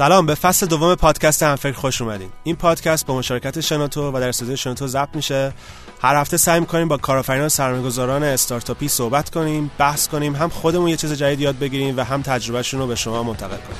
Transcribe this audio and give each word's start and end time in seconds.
سلام 0.00 0.26
به 0.26 0.34
فصل 0.34 0.66
دوم 0.66 0.94
پادکست 0.94 1.42
همفکر 1.42 1.72
خوش 1.72 2.02
اومدین. 2.02 2.28
این 2.44 2.56
پادکست 2.56 3.06
با 3.06 3.18
مشارکت 3.18 3.60
شنوتو 3.60 4.12
و 4.12 4.20
در 4.20 4.28
استودیو 4.28 4.56
شنوتو 4.56 4.86
ضبط 4.86 5.16
میشه. 5.16 5.52
هر 6.02 6.16
هفته 6.16 6.36
سعی 6.36 6.60
می‌کنیم 6.60 6.88
با 6.88 6.96
کارآفرینان 6.96 7.48
سرمایه‌گذاران 7.48 8.22
استارتاپی 8.22 8.88
صحبت 8.88 9.30
کنیم 9.30 9.70
بحث 9.78 10.08
کنیم 10.08 10.36
هم 10.36 10.48
خودمون 10.48 10.88
یه 10.88 10.96
چیز 10.96 11.12
جدید 11.12 11.40
یاد 11.40 11.58
بگیریم 11.58 11.96
و 11.96 12.04
هم 12.04 12.22
تجربهشون 12.22 12.80
رو 12.80 12.86
به 12.86 12.94
شما 12.94 13.22
منتقل 13.22 13.56
کنیم. 13.56 13.78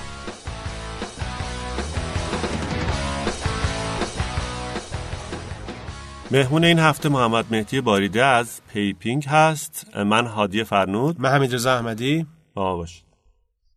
مهمون 6.30 6.64
این 6.64 6.78
هفته 6.78 7.08
محمد 7.08 7.44
مهدی 7.50 7.80
باریده 7.80 8.24
از 8.24 8.60
پیپینگ 8.72 9.24
هست. 9.24 9.86
من 9.96 10.26
هادی 10.26 10.64
فرنود. 10.64 11.20
من 11.20 11.28
حمید 11.28 11.54
رضا 11.54 11.74
احمدی 11.74 12.26
باش 12.54 13.02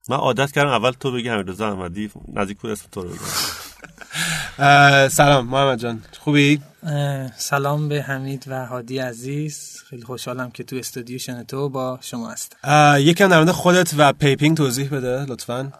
من 0.09 0.17
عادت 0.17 0.51
کردم 0.51 0.69
اول 0.71 0.91
تو 0.91 1.11
بگی 1.11 1.29
حمید 1.29 1.49
رضا 1.49 1.67
احمدی 1.71 2.11
نزدیک 2.33 2.57
بود 2.59 2.71
اسم 2.71 2.87
تو 2.91 3.01
رو 3.01 3.09
بگم. 3.09 3.62
سلام 5.09 5.47
محمد 5.47 5.79
جان. 5.79 6.01
خوبی؟ 6.19 6.61
سلام 7.37 7.89
به 7.89 8.01
حمید 8.01 8.45
و 8.47 8.65
هادی 8.65 8.97
عزیز. 8.97 9.81
خیلی 9.89 10.03
خوشحالم 10.03 10.51
که 10.51 10.63
تو 10.63 10.75
استودیو 10.75 11.17
شنوتو 11.17 11.69
با 11.69 11.99
شما 12.01 12.31
هستم. 12.31 12.57
یکم 12.99 13.27
در 13.27 13.37
مورد 13.37 13.51
خودت 13.51 13.93
و 13.97 14.13
پیپینگ 14.13 14.57
توضیح 14.57 14.89
بده 14.89 15.25
لطفا. 15.25 15.71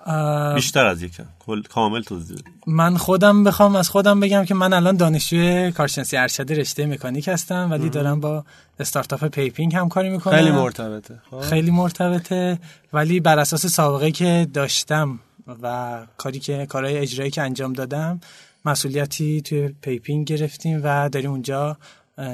بیشتر 0.56 0.86
از 0.86 1.02
یکم. 1.02 1.24
کامل 1.70 2.02
توضیح 2.02 2.38
بده. 2.38 2.52
من 2.68 2.98
خودم 2.98 3.44
بخوام 3.44 3.76
از 3.76 3.90
خودم 3.90 4.20
بگم 4.20 4.46
که 4.46 4.54
من 4.54 4.74
الان 4.74 4.98
دانشجوی 4.98 5.72
کارشناسی 5.72 6.18
ارشد 6.18 6.52
رشته 6.52 6.86
مکانیک 6.86 7.28
هستم 7.28 7.72
ولی 7.72 7.90
دارم 7.90 8.20
با 8.20 8.46
استارتاپ 8.80 9.26
پیپینگ 9.26 9.76
همکاری 9.76 10.10
می‌کنم. 10.10 10.36
خیلی 10.36 10.52
مرتبطه. 10.52 11.20
خب. 11.32 11.40
خیلی 11.40 11.72
مرتبطه 11.72 12.60
ولی 12.94 13.20
بر 13.20 13.40
اساس 13.40 13.66
سابقه 13.66 14.12
که 14.12 14.48
داشتم 14.54 15.20
و 15.64 15.98
کاری 16.18 16.40
که 16.40 16.66
کارهای 16.66 16.98
اجرایی 16.98 17.32
که 17.32 17.42
انجام 17.42 17.74
دادم 17.74 18.20
مسئولیتی 18.66 19.42
توی 19.42 19.68
پیپینگ 19.82 20.28
گرفتیم 20.28 20.82
و 20.84 21.10
داریم 21.10 21.32
اونجا 21.32 21.78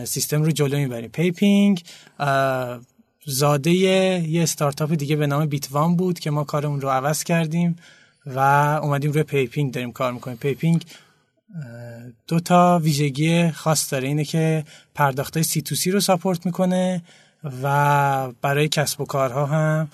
سیستم 0.06 0.44
رو 0.44 0.52
جلو 0.52 0.78
می‌بریم. 0.78 1.10
پیپینگ 1.10 1.84
زاده 3.26 3.72
یه 3.72 4.44
استارتاپ 4.44 4.94
دیگه 4.94 5.16
به 5.16 5.28
نام 5.28 5.46
بیت 5.46 5.76
وام 5.76 5.96
بود 5.96 6.20
که 6.20 6.32
ما 6.32 6.44
کارمون 6.44 6.82
رو 6.82 6.90
عوض 6.90 7.24
کردیم 7.24 7.76
و 8.26 8.40
اومدیم 8.84 9.12
روی 9.12 9.24
پیپینگ 9.24 9.74
داریم 9.74 9.92
کار 9.92 10.12
می‌کنیم. 10.14 10.38
پیپینگ 10.38 10.86
دو 12.28 12.40
تا 12.40 12.80
ویژگی 12.84 13.52
خاص 13.52 13.94
داره. 13.94 14.08
اینه 14.08 14.24
که 14.24 14.64
پرداخت 14.96 15.42
سی 15.42 15.62
تو 15.62 15.76
سی 15.76 15.92
رو 15.92 16.00
support 16.00 16.46
می‌کنه 16.46 17.04
و 17.64 18.32
برای 18.42 18.68
کسب 18.68 19.02
و 19.02 19.06
کارها 19.06 19.46
هم 19.46 19.90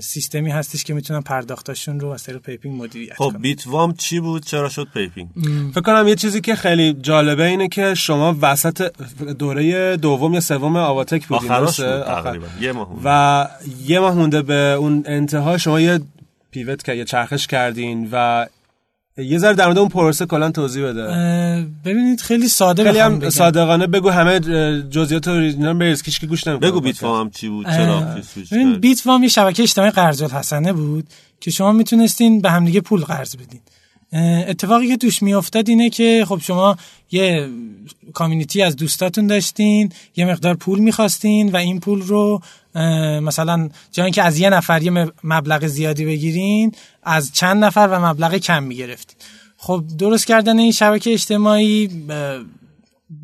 سیستمی 0.00 0.50
هستش 0.50 0.84
که 0.84 0.94
می‌تونن 0.94 1.20
پرداختاشون 1.20 2.00
رو 2.00 2.08
از 2.08 2.22
طریق 2.22 2.38
پیپینگ 2.40 2.82
مدیریت 2.82 3.14
خب 3.16 3.36
بیت 3.40 3.66
وام 3.66 3.94
چی 3.94 4.20
بود؟ 4.20 4.44
چرا 4.44 4.68
شد 4.68 4.88
پیپینگ؟ 4.94 5.28
فکر 5.70 5.80
کنم 5.80 6.08
یه 6.08 6.14
چیزی 6.14 6.40
که 6.40 6.54
خیلی 6.54 6.92
جالبه 6.92 7.44
اینه 7.44 7.68
که 7.68 7.94
شما 7.94 8.36
وسط 8.42 8.92
دوره 9.38 9.96
دوم 9.96 10.34
یا 10.34 10.40
سوم 10.40 10.76
آواتک 10.76 11.26
بودین 11.26 11.50
آخرش 11.50 11.80
بود 11.80 12.02
تقریبا. 12.02 12.46
یه 12.60 12.72
ماه 12.72 13.00
و 13.04 13.48
یه 13.86 14.00
ماه 14.00 14.14
مونده 14.14 14.42
به 14.42 14.54
اون 14.54 15.02
انتها 15.06 15.58
شما 15.58 15.80
یه 15.80 16.00
پیوت 16.50 16.84
که 16.84 16.92
یه 16.92 17.04
چرخش 17.04 17.46
کردین 17.46 18.08
و 18.12 18.46
یه 19.18 19.38
ذره 19.38 19.54
در 19.54 19.64
مورد 19.64 19.78
اون 19.78 19.88
پروسه 19.88 20.26
کلا 20.26 20.50
توضیح 20.50 20.84
بده. 20.84 21.02
ببینید 21.84 22.20
خیلی 22.20 22.48
ساده 22.48 22.84
خیلی 22.84 22.98
هم 22.98 23.18
بگم. 23.18 23.30
صادقانه 23.30 23.86
بگو 23.86 24.10
همه 24.10 24.40
جزئیات 24.90 25.28
رو 25.28 25.74
بریز 25.74 26.02
کیش 26.02 26.18
که 26.18 26.26
گوش 26.26 26.46
نمی‌کنه. 26.46 26.70
بگو 26.70 26.80
بیت 26.80 27.02
وام 27.02 27.30
چی 27.30 27.48
بود 27.48 27.66
چرا 27.66 28.16
ببین 28.52 28.74
بیت 28.74 29.06
وام 29.06 29.22
یه 29.22 29.28
شبکه 29.28 29.62
اجتماعی 29.62 29.90
قرض 29.90 30.22
الحسنه 30.22 30.72
بود 30.72 31.06
که 31.40 31.50
شما 31.50 31.72
می‌تونستین 31.72 32.40
به 32.40 32.50
همدیگه 32.50 32.80
پول 32.80 33.04
قرض 33.04 33.36
بدین. 33.36 33.60
اتفاقی 34.12 34.88
که 34.88 34.96
توش 34.96 35.22
میافتاد 35.22 35.68
اینه 35.68 35.90
که 35.90 36.24
خب 36.28 36.40
شما 36.42 36.76
یه 37.10 37.48
کامیونیتی 38.12 38.62
از 38.62 38.76
دوستاتون 38.76 39.26
داشتین 39.26 39.92
یه 40.16 40.24
مقدار 40.24 40.54
پول 40.54 40.78
می‌خواستین 40.78 41.52
و 41.52 41.56
این 41.56 41.80
پول 41.80 42.02
رو 42.02 42.40
مثلا 43.22 43.68
جایی 43.92 44.12
که 44.12 44.22
از 44.22 44.38
یه 44.38 44.50
نفر 44.50 44.82
یه 44.82 45.12
مبلغ 45.24 45.66
زیادی 45.66 46.04
بگیرین 46.04 46.72
از 47.02 47.32
چند 47.32 47.64
نفر 47.64 47.88
و 47.92 48.06
مبلغ 48.06 48.36
کم 48.36 48.62
می‌گرفتین. 48.62 49.16
خب 49.56 49.84
درست 49.98 50.26
کردن 50.26 50.58
این 50.58 50.72
شبکه 50.72 51.12
اجتماعی 51.12 51.90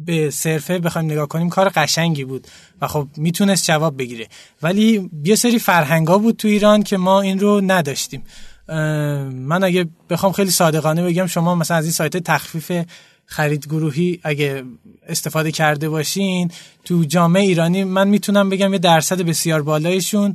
به 0.06 0.30
صرفه 0.30 0.78
بخوایم 0.78 1.10
نگاه 1.10 1.28
کنیم 1.28 1.48
کار 1.48 1.68
قشنگی 1.68 2.24
بود 2.24 2.46
و 2.80 2.88
خب 2.88 3.08
می‌تونست 3.16 3.64
جواب 3.64 3.98
بگیره. 3.98 4.28
ولی 4.62 5.10
یه 5.24 5.36
سری 5.36 5.58
فرهنگا 5.58 6.18
بود 6.18 6.36
تو 6.36 6.48
ایران 6.48 6.82
که 6.82 6.96
ما 6.96 7.20
این 7.20 7.40
رو 7.40 7.60
نداشتیم. 7.60 8.22
من 8.68 9.64
اگه 9.64 9.88
بخوام 10.10 10.32
خیلی 10.32 10.50
صادقانه 10.50 11.04
بگم 11.04 11.26
شما 11.26 11.54
مثلا 11.54 11.76
از 11.76 11.84
این 11.84 11.92
سایت 11.92 12.16
تخفیف 12.16 12.86
خرید 13.26 13.66
گروهی 13.66 14.20
اگه 14.22 14.64
استفاده 15.08 15.52
کرده 15.52 15.88
باشین 15.88 16.50
تو 16.84 17.04
جامعه 17.04 17.42
ایرانی 17.42 17.84
من 17.84 18.08
می‌تونم 18.08 18.48
بگم 18.48 18.72
یه 18.72 18.78
درصد 18.78 19.22
بسیار 19.22 19.62
بالایشون 19.62 20.34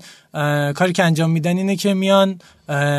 کاری 0.75 0.94
که 0.94 1.03
انجام 1.03 1.31
میدن 1.31 1.58
اینه 1.58 1.75
که 1.75 1.94
میان 1.94 2.40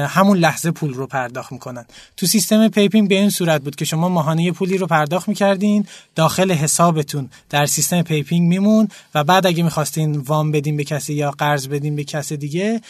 همون 0.09 0.39
لحظه 0.39 0.71
پول 0.71 0.95
رو 0.95 1.07
پرداخت 1.07 1.53
می‌کنن. 1.53 1.85
تو 2.17 2.27
سیستم 2.27 2.69
پیپینگ 2.69 3.09
به 3.09 3.15
این 3.15 3.31
صورت 3.31 3.63
بود 3.63 3.77
که 3.77 3.85
شما 3.85 4.09
ماهانه 4.09 4.53
پولی 4.53 4.79
رو 4.79 4.87
پرداخت 4.87 5.29
می‌کردین 5.29 5.87
داخل 6.15 6.53
حسابتون 6.53 7.31
در 7.51 7.67
سیستم 7.67 8.03
پیپینگ 8.03 8.49
می‌موند 8.49 8.89
و 9.15 9.25
بعد 9.25 9.47
اگه 9.47 9.63
می‌خواستین 9.63 10.19
وام 10.19 10.53
بدین 10.53 10.77
به 10.77 10.85
کسی 10.85 11.15
یا 11.15 11.31
قرض 11.31 11.69
بدین 11.69 11.97
به 11.97 12.05
کسی 12.05 12.37
دیگه 12.37 12.81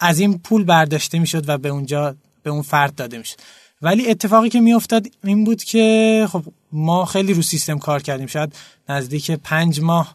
از 0.00 0.20
این 0.20 0.38
پول 0.38 0.64
برداشته 0.64 1.18
می‌شد 1.18 1.48
و 1.48 1.58
به 1.58 1.68
اونجا 1.68 2.16
به 2.42 2.50
اون 2.50 2.62
فرد 2.62 2.94
داده 2.94 3.18
می‌شد. 3.18 3.36
ولی 3.82 4.10
اتفاقی 4.10 4.48
که 4.48 4.60
میافتاد 4.60 5.06
این 5.24 5.44
بود 5.44 5.64
که 5.64 6.26
خب 6.32 6.44
ما 6.72 7.04
خیلی 7.04 7.34
رو 7.34 7.42
سیستم 7.42 7.78
کار 7.78 8.02
کردیم. 8.02 8.26
شاید 8.26 8.54
نزدیک 8.88 9.30
پنج 9.30 9.80
ماه 9.80 10.14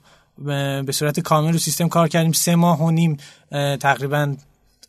به 0.85 0.91
صورت 0.91 1.19
کامل 1.19 1.51
رو 1.51 1.57
سیستم 1.57 1.87
کار 1.87 2.07
کردیم. 2.07 2.31
سه 2.31 2.55
ماه 2.55 2.83
و 2.83 2.91
نیم 2.91 3.17
تقریبا 3.79 4.35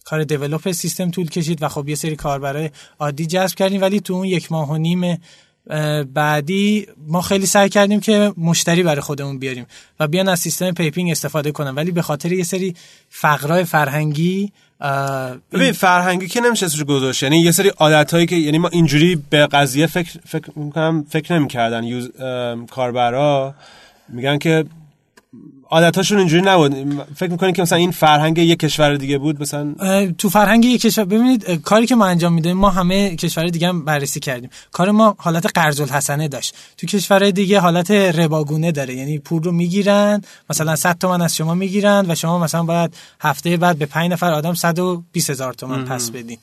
کار 0.04 0.24
develop 0.24 0.72
سیستم 0.72 1.10
طول 1.10 1.28
کشید 1.28 1.62
و 1.62 1.68
خب 1.68 1.88
یه 1.88 1.94
سری 1.94 2.16
کاربرای 2.16 2.70
عادی 2.98 3.26
جذب 3.26 3.56
کردیم. 3.56 3.80
ولی 3.80 4.00
تو 4.00 4.14
اون 4.14 4.24
یک 4.24 4.52
ماه 4.52 4.70
و 4.70 4.76
نیم 4.76 5.18
بعدی 6.14 6.86
ما 7.06 7.20
خیلی 7.20 7.46
سعی 7.46 7.68
کردیم 7.68 8.00
که 8.00 8.32
مشتری 8.36 8.82
برای 8.82 9.00
خودمون 9.00 9.38
بیاریم 9.38 9.66
و 10.00 10.08
بیان 10.08 10.28
از 10.28 10.40
سیستم 10.40 10.70
پیپینگ 10.70 11.10
استفاده 11.10 11.52
کنن. 11.52 11.74
ولی 11.74 11.90
به 11.90 12.02
خاطر 12.02 12.32
یه 12.32 12.44
سری 12.44 12.74
فقرهای 13.08 13.64
فرهنگی 13.64 14.52
ببین 15.52 15.72
فرهنگی 15.72 16.28
که 16.28 16.40
نمیشه 16.40 16.66
اسمش 16.66 16.84
گذاشت 16.84 17.22
یعنی 17.22 17.38
یه 17.38 17.52
سری 17.52 17.68
عادتایی 17.68 18.26
که 18.26 18.36
یعنی 18.36 18.58
ما 18.58 18.68
اینجوری 18.68 19.22
به 19.30 19.46
قضیه 19.46 19.86
فکر 19.86 20.18
فکر 20.26 20.50
می‌کنم 20.56 21.04
فکر 21.08 21.38
نمی‌کردن 21.38 21.84
یوز 21.84 22.10
کاربرا. 22.70 23.54
میگن 24.08 24.38
که 24.38 24.64
عادتاشون 25.70 26.18
اینجوری 26.18 26.42
نبود. 26.42 26.74
فکر 27.16 27.30
می‌کنید 27.30 27.56
که 27.56 27.62
مثلا 27.62 27.78
این 27.78 27.90
فرهنگ 27.90 28.38
یک 28.38 28.58
کشور 28.58 28.96
دیگه 28.96 29.18
بود؟ 29.18 29.42
مثلا 29.42 29.74
تو 30.18 30.28
فرهنگ 30.28 30.64
یک 30.64 30.80
کشور 30.80 31.04
ببینید 31.04 31.50
کاری 31.50 31.86
که 31.86 31.94
ما 31.94 32.06
انجام 32.06 32.32
میدیم 32.32 32.56
ما 32.56 32.70
همه 32.70 33.16
کشور 33.16 33.46
دیگه 33.46 33.68
هم 33.68 33.84
بررسی 33.84 34.20
کردیم. 34.20 34.50
کار 34.72 34.90
ما 34.90 35.14
حالت 35.18 35.46
قرض 35.54 35.80
الحسنه 35.80 36.28
داشت. 36.28 36.54
تو 36.76 36.86
کشورهای 36.86 37.32
دیگه 37.32 37.60
حالت 37.60 37.90
رباگونه 37.90 38.72
داره. 38.72 38.94
یعنی 38.94 39.18
پول 39.18 39.42
رو 39.42 39.52
می‌گیرن 39.52 40.22
مثلا 40.50 40.76
100 40.76 40.98
تومن 40.98 41.22
از 41.22 41.36
شما 41.36 41.54
می‌گیرن 41.54 42.06
و 42.08 42.14
شما 42.14 42.38
مثلا 42.38 42.62
باید 42.62 42.94
هفته 43.20 43.56
بعد 43.56 43.78
به 43.78 43.86
5 43.86 44.12
نفر 44.12 44.32
آدم 44.32 44.54
120 44.54 45.30
هزار 45.30 45.54
تومن 45.54 45.84
پس 45.84 46.10
بدین. 46.10 46.38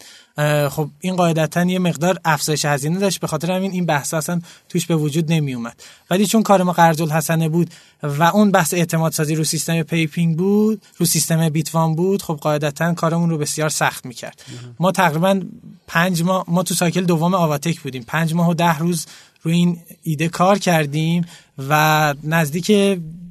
خب 0.69 0.89
این 0.99 1.15
قاعدتا 1.15 1.63
یه 1.63 1.79
مقدار 1.79 2.19
افزایش 2.25 2.65
هزینه 2.65 2.99
داشت. 2.99 3.19
به 3.19 3.27
خاطر 3.27 3.51
همین 3.51 3.71
این 3.71 3.85
بحث 3.85 4.13
اصلا 4.13 4.41
توش 4.69 4.85
به 4.85 4.95
وجود 4.95 5.31
نمی 5.31 5.53
اومد 5.53 5.75
ولی 6.09 6.25
چون 6.25 6.43
کار 6.43 6.63
ما 6.63 6.71
قرض 6.71 7.01
الحسنه 7.01 7.49
بود 7.49 7.69
و 8.03 8.23
اون 8.23 8.51
بحث 8.51 8.73
اعتماد 8.73 9.12
سازی 9.13 9.35
رو 9.35 9.43
سیستم 9.43 9.83
پیپینگ 9.83 10.37
بود 10.37 10.81
رو 10.97 11.05
سیستم 11.05 11.49
بیت 11.49 11.77
وام 11.77 11.95
بود 11.95 12.21
خب 12.21 12.39
قاعدتا 12.41 12.93
کارمون 12.93 13.29
رو 13.29 13.37
بسیار 13.37 13.69
سخت 13.69 14.05
می‌کرد. 14.05 14.45
ما 14.79 14.91
تقریبا 14.91 15.41
پنج 15.87 16.23
ماه 16.23 16.45
ما 16.47 16.63
تو 16.63 16.73
cycle 16.73 17.03
دوم 17.03 17.33
آواتک 17.33 17.79
بودیم. 17.79 18.03
پنج 18.07 18.33
ماه 18.33 18.49
و 18.49 18.53
ده 18.53 18.77
روز 18.77 19.05
روی 19.41 19.53
این 19.53 19.79
ایده 20.03 20.29
کار 20.29 20.59
کردیم 20.59 21.25
و 21.69 22.13
نزدیک 22.23 22.71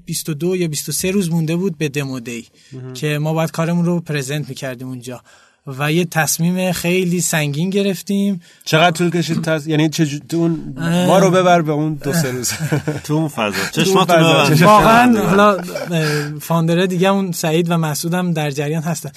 22 0.05 0.57
یا 0.57 0.69
23 0.69 1.11
روز 1.11 1.31
مونده 1.31 1.57
بود 1.57 1.79
به 1.79 1.89
دمو 1.89 2.21
دی 2.21 2.47
که 2.95 3.19
ما 3.19 3.33
باید 3.33 3.51
کارمون 3.51 3.85
رو 3.85 4.01
پرزنت 4.01 4.49
می‌کردیم 4.49 4.89
اونجا. 4.89 5.23
و 5.67 5.93
یه 5.93 6.05
تصمیم 6.05 6.73
خیلی 6.73 7.21
سنگین 7.21 7.71
گرفتیم. 7.71 8.41
چقدر 8.65 8.91
طول 8.91 9.11
کشید؟ 9.11 9.43
تز... 9.43 9.67
یعنی 9.67 9.89
چه 9.89 10.21
اون 10.33 10.75
ما 11.07 11.19
رو 11.19 11.31
ببر 11.31 11.63
به 11.63 11.73
اون 11.73 11.95
دو 11.95 12.13
سه 12.13 12.31
روز. 12.31 12.53
تو 13.05 13.15
اون 13.15 13.29
فضا. 13.29 13.71
چشماتون 13.73 14.23
واقعا 14.67 15.29
حالا 15.29 15.63
فاندره 16.41 16.87
دیگه 16.87 17.09
اون 17.09 17.33
سعید 17.33 17.71
و 17.71 17.77
مسعود 17.77 18.15
هم 18.15 18.33
در 18.33 18.51
جریان 18.51 18.83
هستن. 18.83 19.11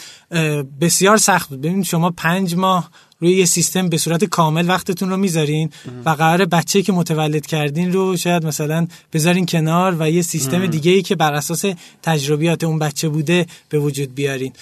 بسیار 0.82 1.18
سخت 1.18 1.50
بود. 1.50 1.62
ببینید 1.62 1.86
شما 1.86 2.10
پنج 2.10 2.56
ماه 2.56 2.90
روی 3.20 3.32
یه 3.32 3.46
سیستم 3.46 3.90
به 3.90 3.98
صورت 3.98 4.24
کامل 4.24 4.68
وقتتون 4.68 5.10
رو 5.10 5.18
می‌ذارین 5.18 5.70
و 6.06 6.10
قرار 6.10 6.46
بچه 6.46 6.82
که 6.82 6.92
متولد 6.92 7.46
کردین 7.46 7.94
رو 7.94 8.18
شاید 8.18 8.46
مثلا 8.46 8.88
بذارین 9.14 9.46
کنار 9.46 9.96
و 10.00 10.10
یه 10.10 10.22
سیستم 10.22 10.66
دیگه 10.66 10.92
ای 10.92 11.02
که 11.02 11.16
بر 11.16 11.34
اساس 11.34 11.66
تجربیات 12.04 12.64
اون 12.64 12.80
بچه 12.80 13.10
بوده 13.10 13.46
به 13.70 13.80
وجود 13.80 14.16
بیارین. 14.16 14.54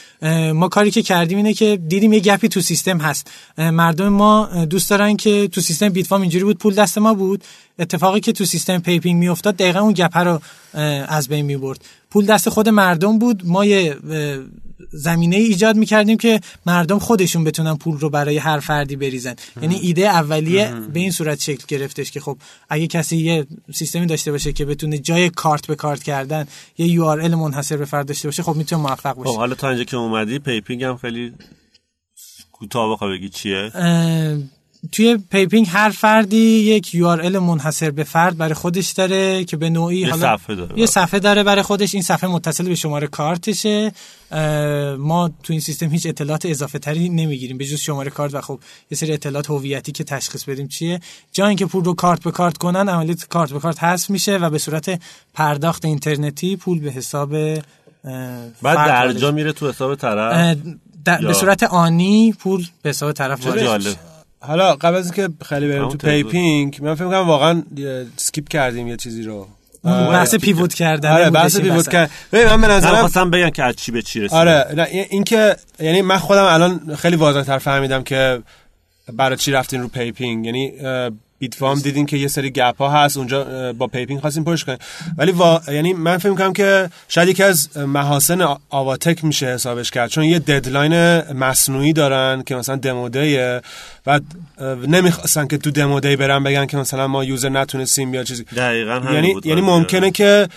ما 0.54 0.68
کاری 0.68 0.92
که 0.92 1.02
کردیم 1.02 1.38
اینه 1.38 1.54
که 1.54 1.80
دیدیم 1.88 2.14
یه 2.14 2.20
gap 2.20 2.41
ی 2.41 2.48
تو 2.48 2.62
سیستم 2.62 2.98
هست. 2.98 3.32
مردم 3.58 4.10
ما 4.10 4.66
دوست 4.66 4.90
دارن 4.90 5.16
که 5.18 5.48
تو 5.48 5.62
سیستم 5.62 5.90
بیت 5.90 6.09
وام 6.09 6.22
اینجوری 6.22 6.44
بود 6.44 6.58
پول 6.58 6.76
دست 6.76 6.98
ما 6.98 7.14
بود. 7.14 7.44
اتفاقی 7.80 8.20
که 8.20 8.32
تو 8.32 8.46
سیستم 8.46 8.80
پیپینگ 8.80 9.20
میافتاد 9.20 9.56
دقیقا 9.56 9.80
اون 9.80 9.94
gap 9.94 10.13
ه 10.13 10.20
رو 10.20 10.42
از 11.08 11.28
بین 11.28 11.46
می‌برد. 11.46 11.86
پول 12.12 12.26
دست 12.26 12.50
خود 12.50 12.70
مردم 12.70 13.20
بود. 13.20 13.42
ما 13.46 13.66
یه 13.66 13.96
زمینه 14.94 15.36
ای 15.36 15.44
ایجاد 15.44 15.76
می‌کردیم 15.76 16.18
که 16.18 16.40
مردم 16.66 17.00
خودشون 17.00 17.44
بتونن 17.44 17.76
پول 17.76 18.00
رو 18.00 18.10
برای 18.10 18.38
هر 18.38 18.60
فردی 18.60 18.96
بریزن. 18.96 19.36
یعنی 19.62 19.76
ایده 19.76 20.02
اولیه 20.02 20.74
به 20.94 21.00
این 21.00 21.12
صورت 21.12 21.40
شکل 21.40 21.64
گرفتش 21.68 22.12
که 22.12 22.20
خب 22.20 22.38
اگه 22.70 22.88
کسی 22.88 23.18
یه 23.18 23.46
سیستمی 23.74 24.06
داشته 24.06 24.32
باشه 24.32 24.54
که 24.54 24.66
بتونه 24.66 24.98
جای 24.98 25.30
کارت 25.30 25.68
به 25.68 25.76
کارت 25.76 26.04
کردن 26.04 26.48
یه 26.78 26.88
URL 26.88 27.36
منحصر 27.36 27.78
به 27.78 27.86
فرد 27.86 28.08
داشته 28.08 28.28
باشه 28.28 28.44
خب 28.44 28.56
می‌تونه 28.56 28.82
موفق 28.82 29.14
خب 29.14 29.24
باشه 29.24 29.38
حالا 29.38 29.56
تا 29.56 29.70
اینجا 29.70 29.84
که 29.84 29.98
اومدی 29.98 30.40
پیپینگ 30.40 30.84
هم 30.84 30.98
خیلی 30.98 31.34
کوتاه 32.52 32.92
بخوای 32.92 33.18
بگی 33.18 33.30
چیه؟ 33.30 33.72
توی 34.92 35.18
پیپینگ 35.32 35.68
هر 35.70 35.90
فردی 35.90 36.38
یک 36.38 36.96
URL 36.96 37.40
منحصر 37.40 37.92
به 37.92 38.04
فرد 38.04 38.38
برای 38.38 38.54
خودش 38.54 38.92
داره 38.92 39.44
که 39.44 39.58
به 39.58 39.70
نوعی 39.70 39.98
یه 39.98 40.10
حالا 40.10 40.38
صفحه 40.38 40.56
داره. 40.56 40.80
یه 40.80 40.86
صفحه 40.86 41.20
داره 41.20 41.44
برای 41.44 41.62
خودش. 41.62 41.94
این 41.94 42.04
صفحه 42.04 42.30
متصل 42.30 42.64
به 42.64 42.76
شماره 42.76 43.08
کارتشه. 43.08 43.92
ما 44.98 45.32
تو 45.44 45.54
این 45.54 45.60
سیستم 45.60 45.90
هیچ 45.90 46.06
اطلاعات 46.06 46.46
اضافه 46.46 46.80
تری 46.80 47.10
نمی‌گیریم. 47.10 47.58
به 47.58 47.66
جز 47.66 47.80
شماره 47.80 48.12
کارت 48.12 48.34
و 48.34 48.42
خب 48.42 48.60
یه 48.92 48.98
سری 48.98 49.14
اطلاعات 49.14 49.50
هویتی 49.50 49.92
که 49.92 50.04
تشخیص 50.04 50.44
بدیم 50.44 50.68
چیه. 50.68 51.00
جا 51.32 51.48
اینکه 51.48 51.66
پول 51.66 51.84
رو 51.84 51.94
کارت 51.94 52.24
به 52.24 52.32
کارت 52.32 52.58
کنن 52.58 52.90
عملیات 52.90 53.24
کارت 53.24 53.54
به 53.54 53.60
کارت 53.60 53.84
حذف 53.84 54.10
میشه 54.10 54.38
و 54.38 54.50
به 54.50 54.58
صورت 54.58 55.02
پرداخت 55.34 55.86
اینترنتی 55.86 56.56
پول 56.56 56.80
به 56.80 56.92
حساب 56.92 57.32
بعد 58.62 58.88
درجا 58.88 59.32
میره 59.32 59.52
تو 59.54 59.70
حساب 59.70 59.96
طرف؟ 59.96 60.58
در- 61.06 61.26
به 61.28 61.34
صورت 61.34 61.64
آنی 61.64 62.34
پول 62.40 62.66
به 62.82 62.90
حساب 62.90 63.12
طرف. 63.12 63.48
جالب. 63.48 63.96
حالا 64.48 64.76
قبل 64.76 64.96
از 64.96 65.06
اینکه 65.06 65.34
خیلی 65.46 65.68
بریم 65.68 65.90
تو. 65.90 65.98
پیپینگ 65.98 66.80
من 66.82 66.96
فکر 66.96 67.06
کنم 67.06 67.28
واقعا 67.28 67.64
skip 68.18 68.48
کردیم 68.50 68.88
یه 68.88 68.98
چیزی 68.98 69.24
رو 69.24 69.48
بحث 69.84 70.36
pivot 70.36 70.74
کردن 70.74 71.12
آره 71.12 71.30
بحث 71.30 71.58
pivot 71.60 71.78
وسط. 71.78 71.92
کرد 71.92 72.12
ببین 72.34 72.46
من 72.48 72.62
به 72.62 72.68
من 72.68 72.74
نظرم 72.74 72.96
خواستم 72.96 73.30
بگم 73.30 73.50
که 73.50 73.64
از 73.64 73.76
چی 73.76 73.92
به 73.92 74.02
چی 74.02 74.20
رسید 74.22 74.38
آره 74.38 74.68
نه 74.76 74.88
این- 75.10 75.24
که 75.24 75.56
یعنی 75.80 76.02
من 76.02 76.18
خودم 76.18 76.44
الان 76.44 76.96
خیلی 76.96 77.16
واضح 77.16 77.42
تر 77.44 77.58
فهمیدم 77.58 78.04
که 78.04 78.42
برای 79.14 79.38
چی 79.38 79.52
رفتین 79.52 79.82
رو 79.82 79.88
پیپینگ 79.88 80.46
یعنی 80.46 80.72
بیت 81.40 81.56
فام 81.56 81.80
دیدین 81.80 82.06
که 82.06 82.18
یه 82.18 82.28
سری 82.28 82.52
gap 82.52 82.78
ها 82.78 82.90
هست 82.90 83.18
اونجا 83.18 83.74
با 83.74 83.88
پیپینگ 83.88 84.20
خواستیم 84.20 84.44
پرش 84.44 84.64
کنیم. 84.64 84.78
ولی 85.18 85.32
وا... 85.32 85.62
یعنی 85.68 85.94
من 85.94 86.18
فکر 86.18 86.30
می‌کنم 86.30 86.54
که 86.54 86.90
شاید 87.08 87.30
یکی 87.30 87.44
از 87.44 87.78
محاسن 87.78 88.58
آواتک 88.70 89.24
میشه 89.24 89.46
حسابش 89.46 89.92
کرد. 89.92 90.10
چون 90.10 90.24
یه 90.24 90.40
deadline 90.40 90.94
مصنوعی 91.34 91.94
دارن 91.94 92.44
که 92.46 92.56
مثلا 92.56 92.76
demo 92.76 93.14
day 93.14 93.43
یه 93.43 93.62
و 94.08 94.20
نمی‌خواستن 94.88 95.48
که 95.48 95.58
تو 95.58 95.72
demo 95.72 95.97
day 95.97 96.16
برن 96.16 96.44
بگن 96.44 96.66
که 96.66 96.78
مثلا 96.78 97.08
ما 97.08 97.24
user 97.24 97.50
نتونستیم 97.50 98.14
یا 98.14 98.24
چیزی. 98.24 98.44
دقیقا 98.44 98.94
یعنی 98.94 99.16
یعنی 99.16 99.34
قضیه. 99.42 99.56
ممکنه 99.56 100.12
که 100.12 100.48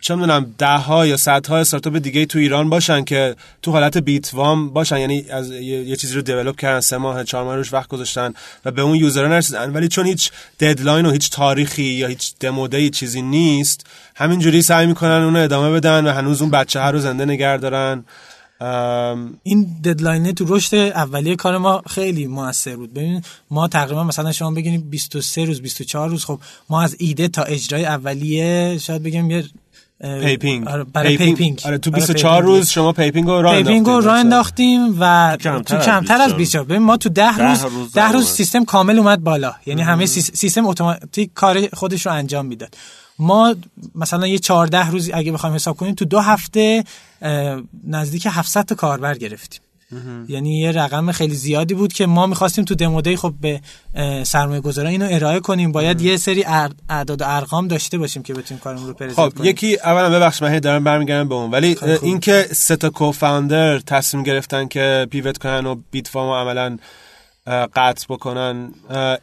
چه 0.00 0.14
می‌دونم 0.14 0.54
ده 0.58 0.76
ها 0.76 1.06
یا 1.06 1.16
صد 1.16 1.46
ها 1.46 1.58
استارتاپ 1.58 1.96
دیگه 1.96 2.26
تو 2.26 2.38
ایران 2.38 2.70
باشن 2.70 3.04
که 3.04 3.36
تو 3.62 3.70
حالت 3.70 3.98
بیت 3.98 4.34
فام 4.34 4.70
باشن. 4.70 4.98
یعنی 4.98 5.24
از 5.30 5.50
یه, 5.50 5.96
چیزی 5.96 6.14
رو 6.14 6.22
develop 6.22 6.56
کردن 6.56 6.80
سه 6.80 6.96
ماه 6.96 7.24
چهار 7.24 7.44
ماه 7.44 7.56
روش 7.56 7.72
وقت 7.72 7.88
گذاشتن 7.88 8.34
و 8.64 8.70
به 8.70 8.82
اون 8.82 8.96
user 8.96 9.22
ها 9.22 9.28
نرسیدن. 9.28 9.72
ولی 9.72 9.88
چون 9.88 10.06
هیچ 10.06 10.30
deadline 10.60 11.06
و 11.06 11.10
هیچ 11.10 11.30
تاریخی 11.30 11.82
یا 11.82 12.06
هیچ 12.06 12.32
demo 12.40 12.69
day 12.69 12.90
چیزی 12.90 13.22
نیست 13.22 13.86
همینجوری 14.14 14.62
سعی 14.62 14.86
می‌کنن 14.86 15.22
اونو 15.22 15.38
ادامه 15.38 15.70
بدن 15.70 16.06
و 16.06 16.10
هنوز 16.10 16.42
اون 16.42 16.50
بچه 16.50 16.80
ها 16.80 16.90
رو 16.90 16.98
زنده 16.98 17.24
نگه 17.24 17.56
دارن. 17.56 18.04
ام، 18.62 19.34
این 19.42 19.66
deadline 19.84 20.27
ه 20.27 20.32
تو 20.32 20.44
رشد 20.48 20.74
اولیه 20.76 21.36
کار 21.36 21.58
ما 21.58 21.82
خیلی 21.86 22.26
موثر 22.26 22.76
بود. 22.76 22.94
ببین 22.94 23.22
ما 23.50 23.68
تقریبا 23.68 24.04
مثلا 24.04 24.32
شما 24.32 24.50
بگین 24.50 24.80
23 24.90 25.44
روز 25.44 25.60
24 25.62 26.08
روز 26.08 26.24
خب 26.24 26.38
ما 26.70 26.82
از 26.82 26.96
ایده 26.98 27.28
تا 27.28 27.42
اجرای 27.42 27.84
اولیه 27.84 28.78
شاید 28.80 29.02
بگم 29.02 29.30
یه 29.30 29.44
پیپینگ. 30.20 30.68
آره، 30.68 30.84
برای 30.84 31.16
پیپینگ. 31.16 31.60
آره 31.64 31.78
تو 31.78 31.90
برای 31.90 32.00
24 32.06 32.40
پیپینگ. 32.40 32.56
روز 32.58 32.68
شما 32.68 32.92
پیپینگ 32.92 33.26
رو 33.28 33.42
راه 33.42 33.56
پیپینگ 33.56 33.86
رو 33.86 34.00
راه؟ 34.00 34.18
انداختیم 34.18 34.96
و 35.00 35.36
کمتر 35.40 35.62
تو 35.62 35.76
از 35.76 35.86
کمتر 35.86 36.14
از 36.20 36.32
24 36.34 36.36
24 36.36 36.64
ببین 36.64 36.82
ما 36.82 36.96
تو 36.96 37.08
ده 37.08 37.36
ده 37.36 37.48
روز 37.48 37.64
روز 37.64 37.92
ده 37.92 38.06
روز 38.12 38.14
اومد. 38.24 38.34
سیستم 38.36 38.64
کامل 38.64 38.98
اومد 38.98 39.20
بالا. 39.24 39.54
یعنی 39.66 39.82
همه 39.82 40.06
سیس- 40.06 40.30
سیستم 40.34 40.66
اتوماتیک 40.66 41.30
کار 41.34 41.68
خودش 41.72 42.06
رو 42.06 42.12
انجام 42.12 42.46
می‌داد. 42.46 42.74
ما 43.18 43.54
مثلا 43.94 44.26
یه 44.26 44.38
14 44.38 44.90
روز 44.90 45.10
اگه 45.14 45.32
بخوایم 45.32 45.54
حساب 45.54 45.76
کنیم 45.76 45.94
تو 45.94 46.04
دو 46.04 46.20
هفته 46.20 46.84
نزدیک 47.86 48.28
700 48.30 48.64
تا 48.64 48.74
کاربر 48.74 49.14
گرفتیم. 49.14 49.60
یعنی 50.28 50.60
یه 50.60 50.72
رقم 50.72 51.12
خیلی 51.12 51.34
زیادی 51.34 51.74
بود 51.74 51.92
که 51.92 52.06
ما 52.06 52.26
می‌خواستیم 52.26 52.64
تو 52.64 52.74
demo 52.74 52.98
day 52.98 53.16
خب 53.16 53.34
به 53.40 53.60
سرمایه 54.24 54.60
گذاران 54.60 54.90
اینو 54.90 55.08
ارائه 55.10 55.40
کنیم. 55.40 55.72
باید 55.72 56.00
یه 56.00 56.16
سری 56.16 56.44
اعداد 56.88 57.22
و 57.22 57.24
ارقام 57.28 57.68
داشته 57.68 57.98
باشیم 57.98 58.22
که 58.22 58.34
بتونیم 58.34 58.60
کارمون 58.60 58.86
رو 58.86 58.94
present 58.94 59.16
خب 59.16 59.34
کنیم. 59.34 59.50
یکی 59.50 59.76
اولا 59.76 60.10
ببخش 60.10 60.42
من 60.42 60.58
دارم 60.58 60.84
برمیگردم 60.84 61.28
به 61.28 61.34
اون. 61.34 61.50
ولی 61.50 61.74
خب،. 61.74 62.04
اینکه 62.04 62.46
سه 62.52 62.76
تا 62.76 62.90
co-founder 62.90 63.78
تصمیم 63.78 64.22
گرفتن 64.22 64.68
که 64.68 65.06
pivot 65.10 65.38
کنن 65.38 65.66
و 65.66 65.76
بیت 65.90 66.08
فامو 66.08 66.34
عملا 66.34 66.78
قطع 67.46 68.06
بکنن. 68.08 68.70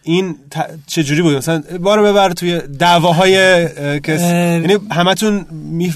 این 0.04 0.36
ت- 0.52 0.70
چجوری 0.88 1.22
بود؟ 1.22 1.36
مثلا 1.36 1.64
ما 1.80 1.88
رو 1.88 2.04
ببر 2.04 2.32
توی 2.32 2.62
دعواهای 2.80 3.38
اه، 3.38 4.00
کس 4.00 4.22
یعنی 4.22 4.78
همتون 4.92 5.46
می... 5.52 5.94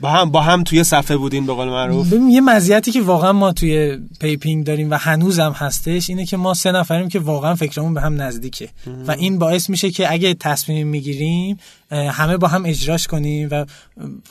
با 0.00 0.08
هم 0.08 0.30
با 0.30 0.40
هم 0.40 0.62
توی 0.62 0.84
صفحه 0.84 1.16
بودین 1.16 1.46
به 1.46 1.52
قول 1.52 1.68
معروف. 1.68 2.06
ببین 2.06 2.28
یه 2.28 2.40
مزیتی 2.40 2.92
که 2.92 3.02
واقعا 3.02 3.32
ما 3.32 3.52
توی 3.52 3.98
پیپینگ 4.20 4.66
داریم 4.66 4.90
و 4.90 4.94
هنوزم 4.94 5.52
هستش 5.56 6.10
اینه 6.10 6.24
که 6.26 6.36
ما 6.36 6.54
سه 6.54 6.72
نفریم 6.72 7.08
که 7.08 7.18
واقعا 7.18 7.54
فکرمون 7.54 7.94
به 7.94 8.00
هم 8.00 8.22
نزدیکه. 8.22 8.68
و 9.06 9.10
این 9.10 9.38
باعث 9.38 9.70
میشه 9.70 9.90
که 9.90 10.12
اگه 10.12 10.34
تصمیم 10.34 10.86
می‌گیریم 10.86 11.58
همه 11.94 12.36
با 12.36 12.48
هم 12.48 12.66
اجراش 12.66 13.06
کنیم 13.06 13.48
و 13.50 13.64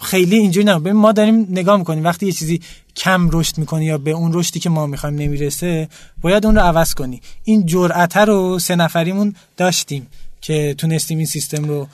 خیلی 0.01 0.35
اینجوری 0.35 0.65
نه. 0.65 0.79
ببین 0.79 0.93
ما 0.93 1.11
داریم 1.11 1.47
نگاه 1.49 1.77
می‌کنیم. 1.77 2.03
وقتی 2.03 2.25
یه 2.25 2.31
چیزی 2.31 2.61
کم 2.95 3.29
رشد 3.31 3.57
می‌کنی 3.57 3.85
یا 3.85 3.97
به 3.97 4.11
اون 4.11 4.33
رشدی 4.33 4.59
که 4.59 4.69
ما 4.69 4.87
می‌خوایم 4.87 5.15
نمی‌رسه 5.15 5.87
باید 6.21 6.45
اون 6.45 6.55
رو 6.55 6.61
عوض 6.61 6.93
کنی. 6.93 7.21
این 7.43 7.65
جرأت 7.65 8.17
رو 8.17 8.59
سه 8.59 8.75
نفریمون 8.75 9.35
داشتیم 9.57 10.07
که 10.41 10.75
تونستیم 10.77 11.17
این 11.17 11.27
سیستم 11.27 11.63
رو 11.65 11.87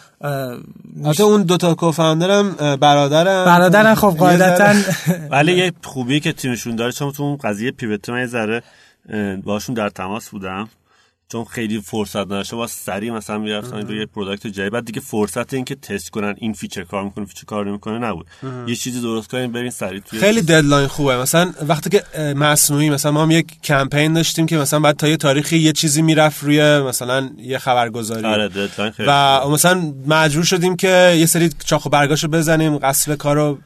البته 1.03 1.23
اون 1.23 1.43
دوتا 1.43 1.75
کوفاندر 1.75 2.31
هم 2.31 2.55
اه، 2.59 2.75
برادرم. 2.75 3.45
برادرن 3.45 3.95
خب 3.95 4.15
قاعدتا 4.19 4.73
ولی 5.31 5.53
یه 5.57 5.71
خوبی 5.83 6.19
که 6.19 6.33
تیمشون 6.33 6.75
داره 6.75 6.91
چون 6.91 7.11
تو 7.11 7.23
اون 7.23 7.37
قضیه 7.37 7.71
پیوت 7.71 8.09
من 8.09 8.19
یه 8.19 8.25
ذره 8.25 8.63
باشون 9.43 9.75
در 9.75 9.89
تماس 9.89 10.29
بودم. 10.29 10.69
چون 11.31 11.45
خیلی 11.45 11.81
فرصت 11.81 12.17
نداشته 12.17 12.55
با 12.55 12.67
سری 12.67 13.11
مثلا 13.11 13.37
می‌رفتن 13.37 13.87
روی 13.87 14.05
پروداکت 14.05 14.47
جدید. 14.47 14.71
بعد 14.71 14.85
دیگه 14.85 14.99
فرصت 14.99 15.53
این 15.53 15.65
که 15.65 15.75
تست 15.75 16.09
کنن 16.09 16.35
این 16.37 16.53
فیچر 16.53 16.83
کار 16.83 17.03
می‌کنه 17.03 17.25
فیچر 17.25 17.43
کار 17.45 17.65
نمی‌کنه 17.65 17.99
نبود. 17.99 18.27
یه 18.67 18.75
چیزی 18.75 19.01
درست 19.01 19.29
کنین 19.29 19.51
برین 19.51 19.69
سری 19.69 20.01
توی 20.01 20.19
خیلی 20.19 20.41
ددلاین 20.41 20.87
خوبه. 20.87 21.17
مثلا 21.17 21.53
وقتی 21.67 21.89
که 21.89 22.03
مصنوعی 22.33 22.89
مثلا 22.89 23.11
ما 23.11 23.23
هم 23.23 23.31
یک 23.31 23.61
کمپین 23.61 24.13
داشتیم 24.13 24.45
که 24.45 24.57
مثلا 24.57 24.79
بعد 24.79 24.95
تا 24.95 25.07
یه 25.07 25.17
تاریخی 25.17 25.57
یه 25.57 25.71
چیزی 25.71 26.01
می‌رفت 26.01 26.43
روی 26.43 26.79
مثلا 26.79 27.29
یه 27.37 27.57
خبرگزاری. 27.57 28.25
آره 28.25 28.47
ددلاین 28.47 28.91
خیلی 28.91 29.09
و 29.11 29.49
مثلا 29.49 29.93
مجبور 30.07 30.43
شدیم 30.43 30.75
که 30.75 31.15
یه 31.19 31.25
سری 31.25 31.49
چاخ 31.65 31.85
و 31.85 31.89
برگاشو 31.89 32.27
بزنیم 32.27 32.77
قصر 32.77 33.15
کارو 33.15 33.57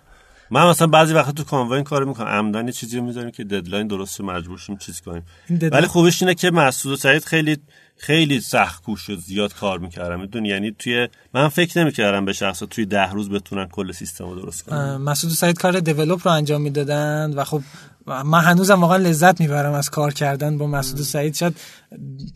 من 0.50 0.70
مثلا 0.70 0.88
بعضی 0.88 1.14
وقتا 1.14 1.32
تو 1.32 1.44
کانوا 1.44 1.76
این 1.76 1.84
کارو 1.84 2.08
می‌کنم. 2.08 2.28
عمدن 2.28 2.72
چیزی 2.72 3.02
می‌ذاریم 3.02 3.32
که 3.32 3.44
ددلاین 3.44 3.88
درست 3.88 4.22
مجبور 4.22 4.58
شیم 4.58 4.78
چیز 4.78 5.02
کنیم. 5.02 5.24
ولی 5.50 5.88
خوبش 5.88 6.22
اینه 6.22 6.36
که 6.36 6.52
مسعود 6.52 6.94
و 6.94 6.98
سعید 6.98 7.26
خیلی 7.26 7.58
خیلی 7.98 8.40
سخت 8.40 8.84
کوش 8.84 9.10
و 9.10 9.16
زیاد 9.16 9.54
کار 9.54 9.80
می‌کردم. 9.80 10.20
می‌دونی؟ 10.20 10.50
یعنی 10.50 10.76
توی 10.80 11.08
من 11.34 11.48
فکر 11.48 11.80
نمی‌کردم 11.80 12.26
به 12.26 12.34
شخصا 12.34 12.66
توی 12.66 12.86
ده 12.86 13.12
روز 13.12 13.30
بتونن 13.30 13.68
کل 13.68 13.92
سیستم 13.92 14.26
رو 14.26 14.42
درست 14.42 14.64
کنن. 14.64 14.98
مسعود 14.98 15.34
و 15.34 15.36
سعید 15.36 15.58
کار 15.58 15.80
دیولپ 15.80 16.28
رو 16.28 16.34
انجام 16.34 16.62
می‌دادن 16.62 17.34
و 17.36 17.44
خب 17.44 17.62
من 18.06 18.42
هنوزم 18.42 18.82
واقعا 18.82 18.98
لذت 18.98 19.42
می‌برم 19.42 19.74
از 19.74 19.90
کار 19.90 20.14
کردن 20.14 20.58
با 20.58 20.68
مسعود 20.68 21.00
و 21.00 21.04
سعید. 21.04 21.36
شاید 21.36 21.58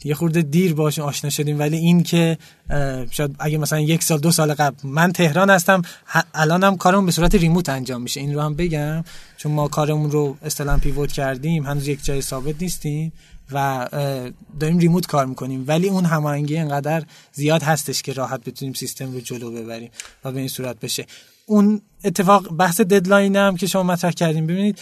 یه 0.04 0.14
خورده 0.14 0.42
دیر 0.42 0.74
باشون 0.74 1.06
آشنا 1.06 1.30
شدیم 1.30 1.60
ولی 1.60 1.78
این 1.78 2.04
که 2.04 2.38
شاید 3.12 3.36
اگه 3.40 3.58
مثلا 3.58 3.80
یک 3.80 4.04
سال 4.04 4.20
دو 4.20 4.32
سال 4.32 4.54
قبل 4.54 4.76
من 4.84 5.12
تهران 5.12 5.50
هستم 5.50 5.82
الانم 6.34 6.78
کارمون 6.78 7.06
به 7.06 7.12
صورت 7.12 7.36
remote 7.36 7.70
انجام 7.70 8.02
میشه. 8.02 8.20
این 8.20 8.34
رو 8.34 8.42
هم 8.42 8.56
بگم 8.56 9.04
چون 9.38 9.52
ما 9.52 9.68
کارمون 9.68 10.12
رو 10.12 10.38
اصطلاحا 10.42 10.78
pivot 10.78 11.12
کردیم 11.12 11.66
هنوز 11.66 11.88
یک 11.88 12.04
جای 12.04 12.22
ثابت 12.22 12.62
نیستیم. 12.62 13.14
و 13.52 13.88
داریم 14.60 14.78
remote 14.78 15.08
کار 15.08 15.26
می‌کنیم. 15.26 15.64
ولی 15.68 15.90
اون 15.90 16.06
هماهنگی 16.06 16.58
انقدر 16.58 17.04
زیاد 17.34 17.64
هستش 17.64 18.02
که 18.02 18.14
راحت 18.14 18.44
بتونیم 18.44 18.74
سیستم 18.74 19.12
رو 19.12 19.20
جلو 19.20 19.52
ببریم 19.52 19.90
و 20.26 20.32
به 20.32 20.40
این 20.40 20.48
صورت 20.48 20.80
بشه. 20.80 21.06
اون 21.46 21.82
اتفاق 22.04 22.56
بحث 22.58 22.82
deadline 22.82 23.36
هم 23.36 23.58
که 23.58 23.68
شما 23.68 23.84
مطرح 23.84 24.12
کردیم 24.12 24.48
ببینید 24.48 24.80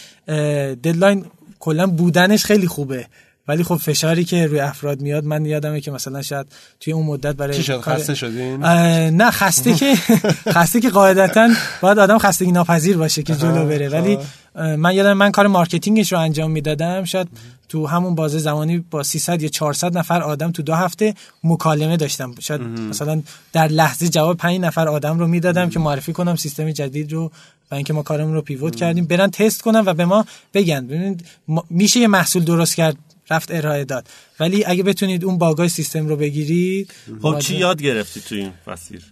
deadline 0.84 1.24
کلا 1.58 1.86
بودنش 1.86 2.44
خیلی 2.44 2.66
خوبه. 2.66 3.06
ولی 3.48 3.62
خب 3.64 3.76
فشاری 3.76 4.24
که 4.24 4.46
روی 4.46 4.60
افراد 4.60 5.00
میاد 5.00 5.24
من 5.24 5.46
یادمه 5.46 5.80
که 5.80 5.90
مثلا 5.90 6.22
شاید 6.22 6.46
توی 6.80 6.92
اون 6.92 7.06
مدت 7.06 7.36
برای 7.36 7.56
چی 7.56 7.62
شد؟ 7.62 7.80
کار- 7.80 7.94
خسته 7.96 8.14
شدین؟ 8.14 8.64
نه 9.10 9.30
خسته 9.30 9.74
که 9.74 9.94
خسته 10.56 10.80
که 10.80 10.90
قاعدتا 10.90 11.48
باید 11.80 11.98
آدم 11.98 12.18
خستگی 12.18 12.52
ناپذیر 12.52 12.96
باشه 12.96 13.22
که 13.22 13.34
جلو 13.34 13.66
بره. 13.66 13.88
ولی 13.88 14.18
من 14.76 14.94
یادم 14.94 15.12
من 15.12 15.30
کار 15.30 15.46
marketing 15.46 16.00
ش 16.00 16.12
رو 16.12 16.18
انجام 16.18 16.50
می‌دادم. 16.50 17.04
شاید 17.04 17.28
تو 17.68 17.86
همون 17.86 18.14
بازه 18.14 18.38
زمانی 18.38 18.84
با 18.90 19.02
300 19.02 19.42
یا 19.42 19.48
400 19.48 19.98
نفر 19.98 20.22
آدم 20.22 20.50
تو 20.50 20.62
دو 20.62 20.74
هفته 20.74 21.14
مکالمه 21.44 21.96
داشتم. 21.96 22.34
شاید 22.40 22.60
مثلا 22.60 23.22
در 23.52 23.68
لحظه 23.68 24.08
جواب 24.08 24.36
5 24.36 24.60
نفر 24.60 24.88
آدم 24.88 25.18
رو 25.18 25.26
می‌دادم 25.26 25.70
که 25.70 25.78
معرفی 25.78 26.12
کنم 26.12 26.36
سیستم 26.36 26.70
جدید 26.70 27.12
رو 27.12 27.30
و 27.70 27.74
اینکه 27.74 27.92
ما 27.92 28.02
کارمون 28.02 28.34
رو 28.34 28.42
pivot 28.42 28.76
کردیم. 28.76 29.06
برن 29.06 29.30
تست 29.30 29.62
کنن 29.62 29.80
و 29.86 29.94
به 29.94 30.04
ما 30.04 30.24
بگن. 30.54 30.86
ببینید 30.86 31.24
میشه 31.70 32.00
یه 32.00 32.06
محصول 32.06 32.44
درست 32.44 32.74
کرد؟ 32.74 32.96
رفت 33.30 33.50
ارائه 33.50 33.84
داد. 33.84 34.08
ولی 34.40 34.64
اگه 34.64 34.82
بتونید 34.82 35.24
اون 35.24 35.38
bug 35.38 35.61
ای 35.61 35.68
سیستم 35.68 36.06
رو 36.06 36.16
بگیرید 36.16 36.90
خب 37.22 37.38
چی 37.38 37.56
یاد 37.56 37.82
گرفتی 37.82 38.20
توی 38.20 38.40
این 38.40 38.52
مسیر؟ 38.66 39.02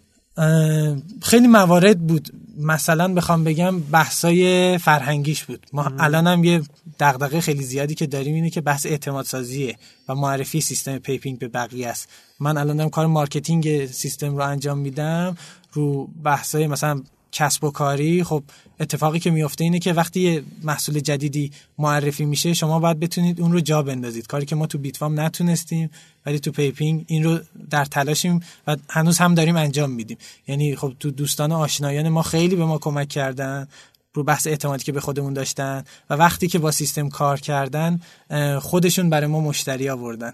خیلی 1.22 1.48
موارد 1.48 2.06
بود. 2.06 2.28
مثلا 2.58 3.14
بخوام 3.14 3.44
بگم 3.44 3.80
بحثای 3.80 4.78
فرهنگیش 4.78 5.44
بود. 5.44 5.66
ما 5.72 5.92
الان 5.98 6.26
هم 6.26 6.44
یه 6.44 6.62
دغدغه 7.00 7.40
خیلی 7.40 7.62
زیادی 7.62 7.94
که 7.94 8.06
داریم 8.06 8.34
اینه 8.34 8.50
که 8.50 8.60
بحث 8.60 8.86
اعتماد 8.86 9.24
سازیه 9.24 9.76
و 10.08 10.14
معرفی 10.14 10.60
سیستم 10.60 10.98
پیپینگ 10.98 11.38
به 11.38 11.48
بقیه 11.48 11.88
است. 11.88 12.08
من 12.40 12.56
الان 12.56 12.76
دارم 12.76 12.90
کار 12.90 13.06
marketing 13.06 13.86
سیستم 13.86 14.36
رو 14.36 14.42
انجام 14.42 14.78
میدم 14.78 15.36
رو 15.72 16.06
بحثای 16.24 16.66
مثلا 16.66 17.02
کسب 17.34 17.64
و 17.64 17.70
کاری 17.70 18.24
خب 18.24 18.42
اتفاقی 18.80 19.18
که 19.18 19.30
میفته 19.30 19.64
اینه 19.64 19.78
که 19.78 19.92
وقتی 19.92 20.20
یه 20.20 20.42
محصول 20.62 21.00
جدیدی 21.00 21.52
معرفی 21.78 22.24
میشه 22.24 22.54
شما 22.54 22.78
باید 22.78 23.00
بتونید 23.00 23.40
اون 23.40 23.52
رو 23.52 23.60
جا 23.60 23.82
بندازید. 23.82 24.26
کاری 24.26 24.46
که 24.46 24.56
ما 24.56 24.66
تو 24.66 24.78
بیت 24.78 25.03
فام 25.03 25.20
نتونستیم 25.20 25.90
ولی 26.26 26.38
تو 26.38 26.52
پیپینگ 26.52 27.04
این 27.06 27.24
رو 27.24 27.38
در 27.70 27.84
تلاشیم 27.84 28.40
و 28.66 28.76
هنوز 28.90 29.18
هم 29.18 29.34
داریم 29.34 29.56
انجام 29.56 29.90
میدیم. 29.90 30.18
یعنی 30.46 30.76
خب 30.76 30.92
تو 31.00 31.10
دوستان 31.10 31.52
و 31.52 31.56
آشنایان 31.56 32.08
ما 32.08 32.22
خیلی 32.22 32.56
به 32.56 32.64
ما 32.64 32.78
کمک 32.78 33.08
کردن 33.08 33.68
رو 34.14 34.24
بحث 34.24 34.46
اعتمادی 34.46 34.84
که 34.84 34.92
به 34.92 35.00
خودمون 35.00 35.32
داشتن 35.32 35.84
و 36.10 36.14
وقتی 36.14 36.48
که 36.48 36.58
با 36.58 36.70
سیستم 36.70 37.08
کار 37.08 37.40
کردن 37.40 38.00
خودشون 38.60 39.10
برای 39.10 39.26
ما 39.26 39.40
مشتری 39.40 39.88
آوردن. 39.88 40.32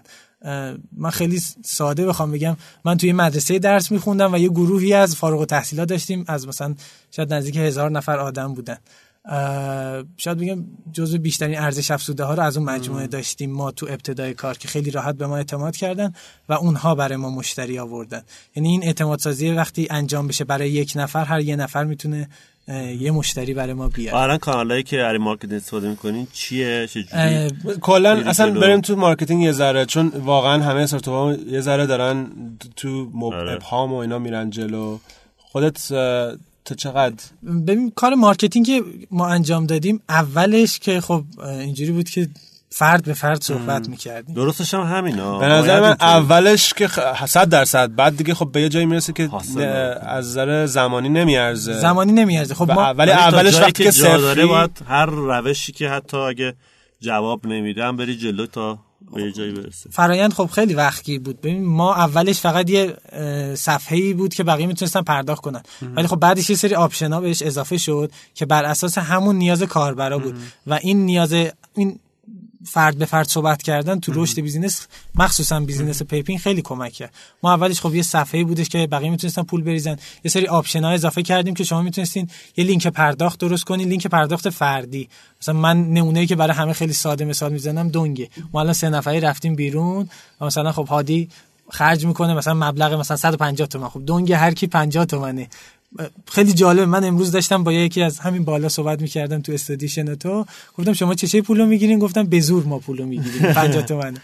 من 0.97 1.09
خیلی 1.11 1.39
ساده 1.63 2.05
بخوام 2.05 2.31
بگم 2.31 2.57
من 2.85 2.97
توی 2.97 3.13
مدرسه 3.13 3.59
درس 3.59 3.91
میخوندم 3.91 4.33
و 4.33 4.37
یه 4.37 4.49
گروهی 4.49 4.93
از 4.93 5.15
فارغ 5.15 5.39
التحصیلا 5.39 5.87
داشتیم 5.87 6.25
از 6.27 6.47
مثلا 6.47 6.75
شاید 7.11 7.33
نزدیک 7.33 7.55
هزار 7.57 7.91
نفر 7.91 8.19
آدم 8.19 8.53
بودن. 8.53 8.77
شاید 10.17 10.37
بگم 10.37 10.65
جزو 10.93 11.17
بیشترین 11.17 11.59
ارزش 11.59 11.91
افزوده 11.91 12.23
ها 12.23 12.33
رو 12.33 12.43
از 12.43 12.57
اون 12.57 12.65
مجموعه 12.69 13.07
داشتیم 13.07 13.51
ما 13.51 13.71
تو 13.71 13.85
ابتدای 13.89 14.33
کار 14.33 14.57
که 14.57 14.67
خیلی 14.67 14.91
راحت 14.91 15.15
به 15.15 15.27
ما 15.27 15.37
اعتماد 15.37 15.75
کردن 15.75 16.13
و 16.49 16.53
اونها 16.53 16.95
برای 16.95 17.17
ما 17.17 17.29
مشتری 17.29 17.79
آوردن. 17.79 18.21
یعنی 18.55 18.69
این 18.69 18.83
اعتماد 18.83 19.19
سازی 19.19 19.51
وقتی 19.51 19.87
انجام 19.89 20.27
بشه 20.27 20.43
برای 20.43 20.69
یک 20.69 20.93
نفر 20.95 21.25
هر 21.25 21.39
یه 21.39 21.55
نفر 21.55 21.83
می‌تونه 21.83 22.29
یه 22.99 23.11
مشتری 23.11 23.53
برای 23.53 23.73
ما 23.73 23.87
بیاره. 23.89 24.17
الان 24.17 24.37
کانالایی 24.37 24.83
که 24.83 24.97
برای 24.97 25.17
marketing 25.17 25.53
استفاده 25.53 25.89
می‌کنین 25.89 26.27
چیه؟ 26.33 26.87
چه 26.87 27.05
اه، 27.11 27.49
جوری 27.49 27.79
کلا 27.81 28.09
اصلا. 28.09 28.51
بریم 28.51 28.81
تو 28.81 28.95
marketing 28.95 29.43
یه 29.43 29.51
ذره 29.51 29.85
چون 29.85 30.07
واقعا 30.07 30.63
همه 30.63 30.81
استارتاپ 30.81 31.39
یه 31.47 31.61
ذره 31.61 31.85
دارن 31.85 32.27
تو 32.75 33.09
مب... 33.13 33.33
آره. 33.33 33.59
و 33.71 33.93
اینا 33.93 34.19
میرن 34.19 34.49
جلو. 34.49 34.97
خودت 35.37 35.87
تا 36.65 36.75
چقدر؟ 36.77 37.23
ببین 37.43 37.91
کار 37.95 38.13
marketing 38.15 38.65
که 38.65 38.83
ما 39.11 39.27
انجام 39.27 39.65
دادیم 39.65 40.01
اولش 40.09 40.79
که 40.79 41.01
خب 41.01 41.23
اینجوری 41.43 41.91
بود 41.91 42.09
که 42.09 42.27
فرد 42.73 43.05
به 43.05 43.13
فرد 43.13 43.41
صحبت 43.41 43.89
می‌کردیم. 43.89 44.35
درستش 44.35 44.73
هم 44.73 44.81
همینا. 44.81 45.39
به 45.39 45.45
نظر 45.45 45.81
من. 45.81 45.95
اولش 46.01 46.73
که 46.73 46.87
خ- 46.87 47.25
صد 47.25 47.49
درصد 47.49 47.95
بعد 47.95 48.17
دیگه 48.17 48.33
خب 48.33 48.51
به 48.51 48.61
یه 48.61 48.69
جایی 48.69 48.85
می‌رسه 48.85 49.13
که. 49.13 49.29
از 50.01 50.27
نظر 50.27 50.65
زمانی 50.65 51.09
نمیارزه. 51.09 51.79
زمانی 51.79 52.11
نمیارزه. 52.11 52.55
خب 52.55 52.71
ما 52.71 52.93
ولی 52.93 53.11
اولش 53.11 53.59
وقتی 53.59 53.83
که 53.83 53.91
داره 53.91 54.45
باید 54.45 54.81
هر 54.87 55.05
روشی 55.05 55.71
که 55.71 55.89
حتی 55.89 56.17
اگه 56.17 56.53
جواب 57.01 57.47
نمیدم 57.47 57.97
بری 57.97 58.17
جلو 58.17 58.45
تا 58.45 58.79
به 59.15 59.21
یه 59.21 59.31
جایی 59.31 59.51
برسه. 59.51 59.89
فرایند 59.89 60.33
خب 60.33 60.45
خیلی 60.45 60.73
وقتگیر 60.73 61.19
بود. 61.19 61.41
ببین 61.41 61.65
ما 61.65 61.95
اولش 61.95 62.39
فقط 62.39 62.69
یه 62.69 62.97
اه، 63.11 63.55
صفحه‌ای 63.55 64.13
بود 64.13 64.33
که 64.33 64.43
بقیه 64.43 64.67
می‌تونستن 64.67 65.01
پرداخت 65.01 65.41
کنن. 65.41 65.61
ولی 65.95 66.07
خب 66.07 66.15
بعدش 66.15 66.49
یه 66.49 66.55
سری 66.55 66.75
option 66.75 67.13
ها 67.13 67.21
بهش 67.21 67.41
اضافه 67.41 67.77
شد 67.77 68.11
که 68.35 68.45
بر 68.45 68.65
اساس 68.65 68.97
همون 68.97 69.35
نیاز 69.35 69.63
کاربرا 69.63 70.19
بود. 70.19 70.35
و 70.67 70.73
این 70.81 71.05
نیاز 71.05 71.33
این 71.75 71.99
فرد 72.65 72.97
به 72.97 73.05
فرد 73.05 73.27
صحبت 73.27 73.63
کردن 73.63 73.99
تو 73.99 74.11
رشد 74.15 74.41
business 74.41 74.87
مخصوصا 75.15 75.59
business 75.59 76.03
پیپینگ 76.03 76.39
خیلی 76.39 76.61
کمک 76.61 76.93
کرد 76.93 77.13
ما 77.43 77.53
اولش 77.53 77.81
خب 77.81 77.95
یه 77.95 78.01
صفحه 78.01 78.43
بودش 78.43 78.69
که 78.69 78.87
بقیه 78.87 79.09
می‌تونستن 79.09 79.43
پول 79.43 79.63
بریزن. 79.63 79.97
یه 80.23 80.31
سری 80.31 80.47
option 80.47 80.83
ها 80.83 80.91
اضافه 80.91 81.21
کردیم 81.21 81.53
که 81.53 81.63
شما 81.63 81.81
می‌تونستین 81.81 82.29
یه 82.57 82.65
لینک 82.65 82.87
پرداخت 82.87 83.39
درست 83.39 83.63
کنین 83.63 83.89
لینک 83.89 84.07
پرداخت 84.07 84.49
فردی. 84.49 85.09
مثلا 85.41 85.55
من 85.55 85.83
نمونه‌ای 85.83 86.27
که 86.27 86.35
برای 86.35 86.53
همه 86.53 86.73
خیلی 86.73 86.93
ساده 86.93 87.25
مثال 87.25 87.53
می‌زنم 87.53 87.89
دونگه 87.89 88.29
ما 88.53 88.59
الان 88.59 88.73
سه 88.73 88.89
نفری 88.89 89.19
رفتیم 89.19 89.55
بیرون 89.55 90.09
و 90.41 90.45
مثلا 90.45 90.71
خب 90.71 90.87
هادی 90.87 91.29
خرج 91.69 92.05
می‌کنه 92.05 92.33
مثلا 92.33 92.53
مبلغ 92.53 92.93
مثلا 92.93 93.17
150 93.17 93.67
تومن. 93.67 93.89
خب 93.89 94.05
دونگ 94.05 94.31
هر 94.31 94.53
کی 94.53 94.67
50 94.67 95.05
تومنه. 95.05 95.47
خیلی 96.27 96.53
جالب. 96.53 96.87
من 96.87 97.03
امروز 97.03 97.31
داشتم 97.31 97.63
با 97.63 97.73
یکی 97.73 98.01
از 98.01 98.19
همین 98.19 98.43
بالا 98.43 98.69
صحبت 98.69 99.01
می‌کردم 99.01 99.41
تو 99.41 99.51
استادیشن 99.51 100.15
تو. 100.15 100.45
گفتم 100.77 100.93
شما 100.93 101.13
چه 101.13 101.27
چه 101.27 101.41
پولو 101.41 101.65
می‌گیرین؟ 101.65 101.99
گفتم 101.99 102.23
به 102.23 102.39
زور 102.39 102.63
ما 102.63 102.79
پولو 102.79 103.05
می‌گیریم. 103.05 103.53
50 103.53 103.81
تومن 103.91 104.17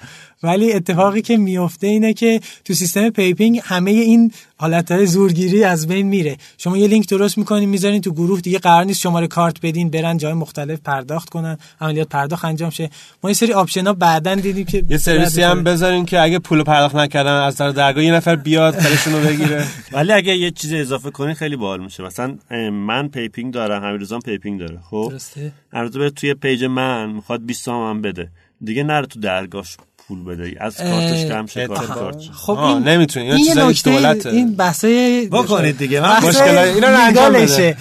ولی 0.44 0.74
اتفاقی 0.74 1.22
که 1.22 1.38
میفته 1.38 1.88
اینه 1.88 2.14
که 2.14 2.42
تو 2.66 2.74
سیستم 2.74 3.10
پیپینگ 3.10 3.62
همه 3.64 3.92
این 3.92 4.32
حالتهای 4.58 5.06
زورگیری 5.06 5.64
از 5.64 5.88
بین 5.88 6.08
میره. 6.08 6.38
شما 6.58 6.78
یه 6.78 6.88
لینک 6.88 7.10
درست 7.10 7.38
می‌کنین 7.38 7.70
می‌ذارین 7.70 8.02
تو 8.02 8.12
گروه 8.12 8.42
دیگه 8.42 8.60
قرار 8.60 8.84
نیست 8.84 9.02
شماره 9.02 9.28
کارت 9.28 9.62
بدین 9.62 9.90
برن 9.90 10.18
جای 10.18 10.34
مختلف 10.34 10.80
پرداخت 10.80 11.30
کنن 11.30 11.58
عملیات 11.82 12.10
پرداخت 12.10 12.46
انجام 12.46 12.70
شه. 12.70 12.90
ما 13.24 13.30
یه 13.30 13.34
سری 13.34 13.54
option 13.54 13.88
ها 13.88 13.94
بعدا 13.94 14.36
دیدیم 14.36 14.66
که 14.66 14.84
یه 14.90 14.98
سرویسی 14.98 15.42
هم 15.42 15.64
بذارین 15.64 16.06
که 16.06 16.22
اگه 16.22 16.40
پول 16.40 16.64
پرداخت 16.64 16.96
نکردن 16.96 17.32
از 17.32 17.56
طرف 17.56 17.76
درگاه 17.76 18.04
یه 18.04 18.14
نفر 18.14 18.36
بیاد 18.36 18.84
کارشون 18.84 19.14
رو 19.14 19.20
بگیره. 19.20 19.66
ولی 19.94 20.12
اگه 20.12 20.38
یه 20.38 20.52
چیز 20.52 20.74
اضافه 20.74 21.12
کنی 21.12 21.34
خیلی 21.34 21.56
باحال 21.56 21.84
میشه. 21.84 22.04
مثلا 22.04 22.38
من 22.72 23.08
پیپینگ 23.08 23.54
دارم 23.54 23.84
همیروزان 23.84 24.20
پیپینگ 24.20 24.60
داره. 24.60 24.80
خب؟ 24.90 25.08
درسته. 25.12 25.52
توی 26.16 26.34
page 26.34 26.64
من 26.64 27.10
می‌خواد 27.10 27.46
20 27.46 27.66
تومن 27.66 28.02
بده. 28.02 28.30
دیگه 28.64 28.84
نره 28.84 29.06
تو 29.06 29.20
درگاهش 29.20 29.78
پول 30.08 30.24
بده 30.24 30.56
از 30.60 30.78
کارتش 30.78 31.26
کم 31.26 31.46
شه 31.46 31.68
کارت. 31.68 32.22
خب 32.34 32.58
این 32.58 32.84
نمی‌تونی. 32.84 33.32
این 33.32 33.46
چیزای 33.46 33.74
دولته. 33.84 34.30
این 34.30 34.56
بحثه 34.56 35.30
بکنید 35.32 35.78
دیگه. 35.78 36.02
من 36.02 36.20
مشکل- 36.24 36.58
اینا 36.58 36.88
رو 36.90 36.98
انجام 37.00 37.34
بده. 37.34 37.78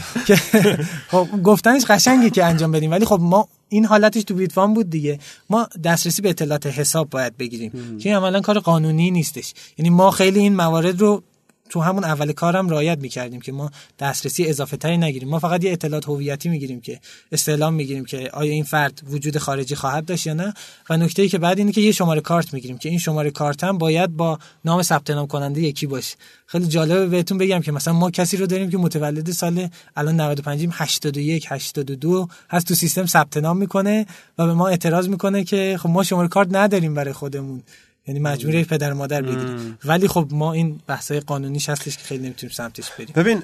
خب 1.09 1.29
گفتنش 1.45 1.85
قشنگه 1.85 2.31
که 2.31 2.45
انجام 2.45 2.73
بدیم 2.73 2.91
ولی 2.91 3.05
خب 3.05 3.19
ما 3.23 3.49
این 3.69 3.85
حالتش 3.85 4.25
تو 4.25 4.35
بیتوان 4.35 4.75
بود 4.75 4.91
دیگه 4.91 5.19
ما 5.51 5.69
دسترسی 5.85 6.23
به 6.23 6.31
اطلاعات 6.31 6.67
حساب 6.67 7.11
باید 7.11 7.37
بگیریم 7.37 7.99
که 8.03 8.09
این 8.09 8.17
عملا 8.19 8.41
کار 8.41 8.59
قانونی 8.59 9.11
نیستش 9.11 9.55
یعنی 9.79 9.91
ما 9.91 10.11
خیلی 10.11 10.41
این 10.41 10.55
موارد 10.57 11.01
رو 11.01 11.23
تو 11.69 11.81
همون 11.81 12.05
اول 12.05 12.33
کارم 12.33 12.69
رعایت 12.69 12.99
می‌کردیم 12.99 13.41
که 13.41 13.53
ما 13.53 13.71
دسترسی 13.99 14.47
اضافه 14.47 14.77
تری 14.77 14.97
نگیریم. 14.97 15.29
ما 15.29 15.39
فقط 15.39 15.65
یه 15.65 15.73
اطلاعات 15.73 16.09
هویتی 16.09 16.49
می‌گیریم 16.49 16.81
که 16.81 17.01
استعلام 17.33 17.75
می‌گیریم 17.75 18.05
که 18.05 18.31
آیا 18.33 18.53
این 18.53 18.65
فرد 18.65 19.03
وجود 19.07 19.39
خارجی 19.39 19.75
خواهد 19.75 20.05
داشت 20.05 20.27
یا 20.27 20.35
نه. 20.35 20.55
و 20.91 20.97
نکته 20.97 21.23
ای 21.23 21.29
که 21.29 21.39
بعد 21.39 21.59
اینه 21.59 21.73
که 21.73 21.81
یه 21.81 21.93
شماره 21.93 22.21
کارت 22.21 22.55
می‌گیریم 22.55 22.79
که 22.79 22.89
این 22.89 22.99
شماره 22.99 23.31
کارت 23.31 23.65
هم 23.65 23.79
باید 23.79 24.17
با 24.17 24.39
نام 24.65 24.83
ثبت 24.83 25.11
نام 25.11 25.27
کننده 25.27 25.61
یکی 25.61 25.87
باشه. 25.87 26.17
خیلی 26.47 26.67
جالبه 26.67 27.07
بهتون 27.07 27.39
بگم 27.39 27.61
که 27.61 27.73
مثلا 27.73 27.95
ما 27.95 28.11
کسی 28.11 28.37
رو 28.37 28.47
داریم 28.47 28.71
که 28.71 28.79
متولد 28.79 29.31
سال 29.31 29.69
الان 29.97 30.21
95 30.21 30.69
81 30.73 31.47
82 31.51 32.29
هست 32.51 32.69
تو 32.69 32.75
سیستم 32.75 33.07
ثبت 33.07 33.37
نام 33.37 33.57
می‌کنه 33.57 34.07
و 34.39 34.47
به 34.47 34.55
ما 34.55 34.69
اعتراض 34.69 35.09
می‌کنه 35.09 35.45
که 35.45 35.77
خب 35.81 35.89
ما 35.89 36.03
شماره 36.03 36.29
کارت 36.29 36.49
نداریم 36.53 36.95
برای 36.95 37.13
خودمون. 37.13 37.63
یعنی 38.07 38.21
مجبوری 38.21 38.65
پدر 38.65 38.93
مادر 38.93 39.23
بگیریم 39.23 39.79
ولی 39.85 40.09
خب 40.09 40.29
ما 40.31 40.53
این 40.53 40.81
بحثای 40.87 41.21
قانونیش 41.21 41.69
هستش 41.69 41.97
که 41.97 42.05
خیلی 42.05 42.25
نمی‌تونیم 42.25 42.55
سمتش 42.55 42.91
بریم. 42.91 43.13
ببین 43.15 43.43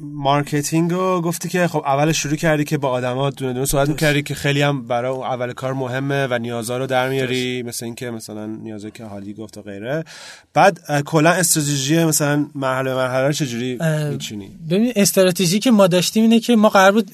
marketing 0.00 0.90
رو 0.90 1.20
گفتی 1.20 1.48
که 1.48 1.68
خب 1.68 1.82
اول 1.86 2.12
شروع 2.12 2.36
کردی 2.36 2.64
که 2.64 2.78
با 2.78 2.88
آدما 2.88 3.30
دونه 3.30 3.52
دونه 3.52 3.66
صحبت 3.66 3.88
می‌کردی 3.88 4.22
که 4.22 4.34
خیلی 4.34 4.62
هم 4.62 4.86
برای 4.86 5.16
اول 5.16 5.52
کار 5.52 5.72
مهمه 5.72 6.26
و 6.26 6.38
نیازها 6.38 6.76
رو 6.78 6.86
در 6.86 7.08
میاری 7.08 7.62
مثل 7.62 7.84
اینکه 7.84 8.10
مثلا 8.10 8.46
نیازی 8.46 8.90
که 8.90 9.04
حالی 9.04 9.34
گفت 9.34 9.58
و 9.58 9.62
غیره. 9.62 10.04
بعد 10.54 11.02
کلا 11.04 11.30
استراتژی 11.30 12.04
مثلا 12.04 12.46
مرحله 12.54 12.94
مرحله 12.94 13.26
رو 13.26 13.32
چجوری 13.32 13.78
میچینی؟ 14.10 14.50
ببین 14.70 14.92
استراتژی 14.96 15.58
که 15.58 15.70
ما 15.70 15.86
داشتیم 15.86 16.22
اینه 16.22 16.40
که 16.40 16.56
ما 16.56 16.68
قرار 16.68 16.92
بود 16.92 17.10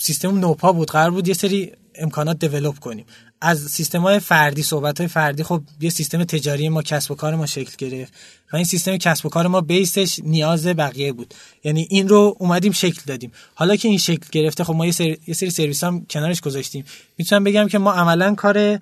سیستم 0.00 0.38
نوپا 0.38 0.72
بود. 0.72 0.90
قرار 0.90 1.10
بود 1.10 1.28
یه 1.28 1.34
سری 1.34 1.72
امکانات 1.98 2.38
دیولپ 2.38 2.78
کنیم. 2.78 3.04
از 3.40 3.60
سیستم 3.60 4.00
های 4.00 4.18
فردی 4.18 4.62
صحبت 4.62 4.98
های 4.98 5.08
فردی 5.08 5.42
خب 5.42 5.62
یه 5.80 5.90
سیستم 5.90 6.24
تجاری 6.24 6.68
ما 6.68 6.82
کسب 6.82 7.10
و 7.10 7.14
کار 7.14 7.34
ما 7.34 7.46
شکل 7.46 7.72
گرفت 7.78 8.12
و 8.52 8.56
این 8.56 8.64
سیستم 8.64 8.96
کسب 8.96 9.26
و 9.26 9.28
کار 9.28 9.46
ما 9.46 9.60
بیسش 9.60 10.20
نیاز 10.24 10.66
بقیه 10.66 11.12
بود. 11.12 11.34
یعنی 11.64 11.86
این 11.90 12.08
رو 12.08 12.36
اومدیم 12.38 12.72
شکل 12.72 13.02
دادیم. 13.06 13.32
حالا 13.54 13.76
که 13.76 13.88
این 13.88 13.98
شکل 13.98 14.26
گرفته 14.32 14.64
خب 14.64 14.74
ما 14.74 14.86
یه 14.86 14.92
سری, 14.92 15.18
یه 15.26 15.34
سری 15.34 15.50
سرویس 15.50 15.84
هم 15.84 16.06
کنارش 16.10 16.40
گذاشتیم. 16.40 16.84
می‌تونم 17.18 17.44
بگم 17.44 17.68
که 17.68 17.78
ما 17.78 17.92
عملا 17.92 18.34
کار 18.34 18.78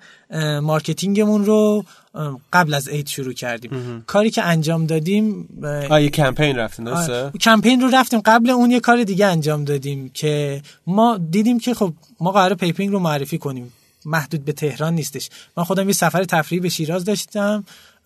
marketing 0.61 1.24
مون 1.24 1.45
رو 1.45 1.85
قبل 2.53 2.73
از 2.73 2.87
عید 2.87 3.07
شروع 3.07 3.33
کردیم. 3.33 4.03
کاری 4.07 4.29
که 4.29 4.43
انجام 4.43 4.85
دادیم 4.85 5.49
اه، 5.63 5.87
آ 5.87 5.99
یه 5.99 6.09
کمپین 6.09 6.55
رفتین 6.55 6.85
درسته؟ 6.85 7.13
آره. 7.13 7.31
کمپین 7.41 7.81
رو 7.81 7.89
رفتیم. 7.93 8.21
قبل 8.25 8.49
اون 8.49 8.71
یه 8.71 8.79
کار 8.79 9.03
دیگه 9.03 9.25
انجام 9.25 9.63
دادیم 9.63 10.09
که 10.09 10.61
ما 10.87 11.19
دیدیم 11.31 11.59
که 11.59 11.73
خب 11.73 11.93
ما 12.19 12.31
قرار 12.31 12.55
پیپینگ 12.55 12.91
رو 12.91 12.99
معرفی 12.99 13.37
کنیم. 13.37 13.73
محدود 14.05 14.45
به 14.45 14.51
تهران 14.51 14.95
نیستش. 14.95 15.29
من 15.57 15.63
خودم 15.63 15.87
یه 15.87 15.93
سفر 15.93 16.23
تفریحی 16.23 16.61
به 16.61 16.69
شیراز 16.69 17.05
داشتم. 17.05 17.63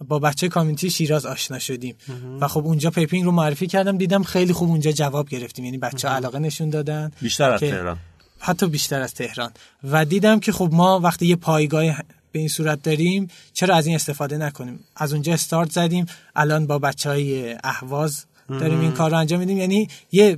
با 0.07 0.19
بچه 0.19 0.47
community 0.47 0.89
شیراز 0.89 1.25
آشنا 1.25 1.59
شدیم. 1.59 1.95
و 2.41 2.47
خب 2.47 2.65
اونجا 2.65 2.89
پیپینگ 2.89 3.25
رو 3.25 3.31
معرفی 3.31 3.67
کردم. 3.67 3.97
دیدم 3.97 4.23
خیلی 4.23 4.53
خوب 4.53 4.69
اونجا 4.69 4.91
جواب 4.91 5.29
گرفتیم. 5.29 5.65
یعنی 5.65 5.77
بچه 5.77 6.07
علاقه 6.07 6.39
نشون 6.39 6.69
دادن. 6.69 7.11
بیشتر 7.21 7.51
از 7.51 7.59
تهران. 7.59 7.97
حتی 8.39 8.67
بیشتر 8.67 9.01
از 9.01 9.13
تهران. 9.13 9.51
و 9.83 10.05
دیدم 10.05 10.39
که 10.39 10.51
خب 10.51 10.69
ما 10.71 10.99
وقتی 10.99 11.25
یه 11.25 11.35
پایگاه 11.35 11.85
به 12.31 12.39
این 12.39 12.47
صورت 12.47 12.81
داریم 12.81 13.27
چرا 13.53 13.75
از 13.75 13.85
این 13.85 13.95
استفاده 13.95 14.37
نکنیم؟ 14.37 14.79
از 14.95 15.13
اونجا 15.13 15.33
استارت 15.33 15.71
زدیم. 15.71 16.05
الان 16.35 16.67
با 16.67 16.79
بچه 16.79 17.09
های 17.09 17.55
اهواز 17.63 18.25
داریم 18.49 18.79
این 18.79 18.91
کار 18.91 19.11
رو 19.11 19.17
انجام 19.17 19.39
میدیم. 19.39 19.57
یعنی 19.57 19.87
یه 20.11 20.37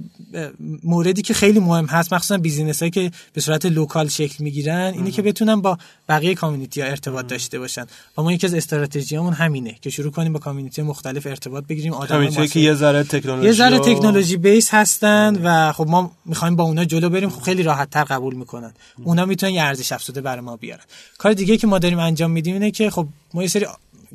موردی 0.83 1.21
که 1.21 1.33
خیلی 1.33 1.59
مهم 1.59 1.85
هست 1.85 2.13
مخصوصا 2.13 2.37
business 2.37 2.79
هایی 2.79 2.91
که 2.91 3.11
به 3.33 3.41
صورت 3.41 3.65
local 3.65 4.07
شکل 4.07 4.43
می‌گیرن 4.43 4.93
اینه 4.95 5.11
که 5.11 5.21
بتونن 5.21 5.61
با 5.61 5.77
بقیه 6.09 6.35
community 6.35 6.81
ها 6.81 6.87
ارتباط 6.87 7.27
داشته 7.27 7.59
باشن. 7.59 7.85
و 8.17 8.21
ما 8.21 8.33
یکی 8.33 8.47
از 8.47 8.53
استراتژیامون 8.53 9.33
همینه 9.33 9.75
که 9.81 9.89
شروع 9.89 10.11
کنیم 10.11 10.33
با 10.33 10.39
community 10.39 10.81
مختلف 10.81 11.27
ارتباط 11.27 11.63
بگیریم 11.63 11.93
آدم 11.93 12.45
که 12.47 12.59
یه 12.59 12.73
ذره 12.73 13.03
تکنولوژی 13.03 13.47
یه 13.47 13.53
ذره 13.53 13.79
تکنولوژی 13.79 14.37
بیس 14.37 14.73
هستن 14.73 15.39
و 15.43 15.71
خب 15.71 15.87
ما 15.87 16.11
می‌خوایم 16.25 16.55
با 16.55 16.63
اونا 16.63 16.85
جلو 16.85 17.09
بریم 17.09 17.29
خب 17.29 17.41
خیلی 17.41 17.63
راحت 17.63 17.89
تر 17.89 18.03
قبول 18.03 18.35
می‌کنن. 18.35 18.73
اونا 19.03 19.25
می‌تونن 19.25 19.53
یه 19.53 19.61
ارزش 19.61 19.91
افزوده 19.91 20.21
برای 20.21 20.41
ما 20.41 20.57
بیارن. 20.57 20.83
کار 21.17 21.33
دیگه 21.33 21.57
که 21.57 21.67
ما 21.67 21.79
داریم 21.79 21.99
انجام 21.99 22.31
میدیم 22.31 22.53
اینه 22.53 22.71
که 22.71 22.89
خب 22.89 23.07
ما 23.33 23.41
یه 23.41 23.47
سری 23.47 23.65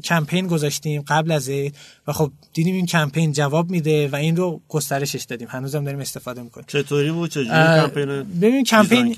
کمپین 0.05 0.47
گذاشتیم 0.47 1.05
قبل 1.09 1.33
از 1.33 1.49
عید 1.49 1.75
و 2.07 2.12
خب 2.12 2.31
دیدیم 2.53 2.75
این 2.75 2.87
کمپین 2.87 3.33
جواب 3.33 3.71
میده 3.71 4.09
و 4.09 4.17
این 4.17 4.37
رو 4.37 4.61
گسترشش 4.69 5.23
دادیم. 5.23 5.49
هنوزم 5.50 5.85
داریم 5.85 6.00
استفاده 6.00 6.43
می‌کنیم. 6.43 6.67
چطوری 6.69 7.11
بود؟ 7.11 7.31
چجوری 7.31 7.49
کمپین 7.49 8.07
ببین 8.41 8.65
کمپین 8.65 9.15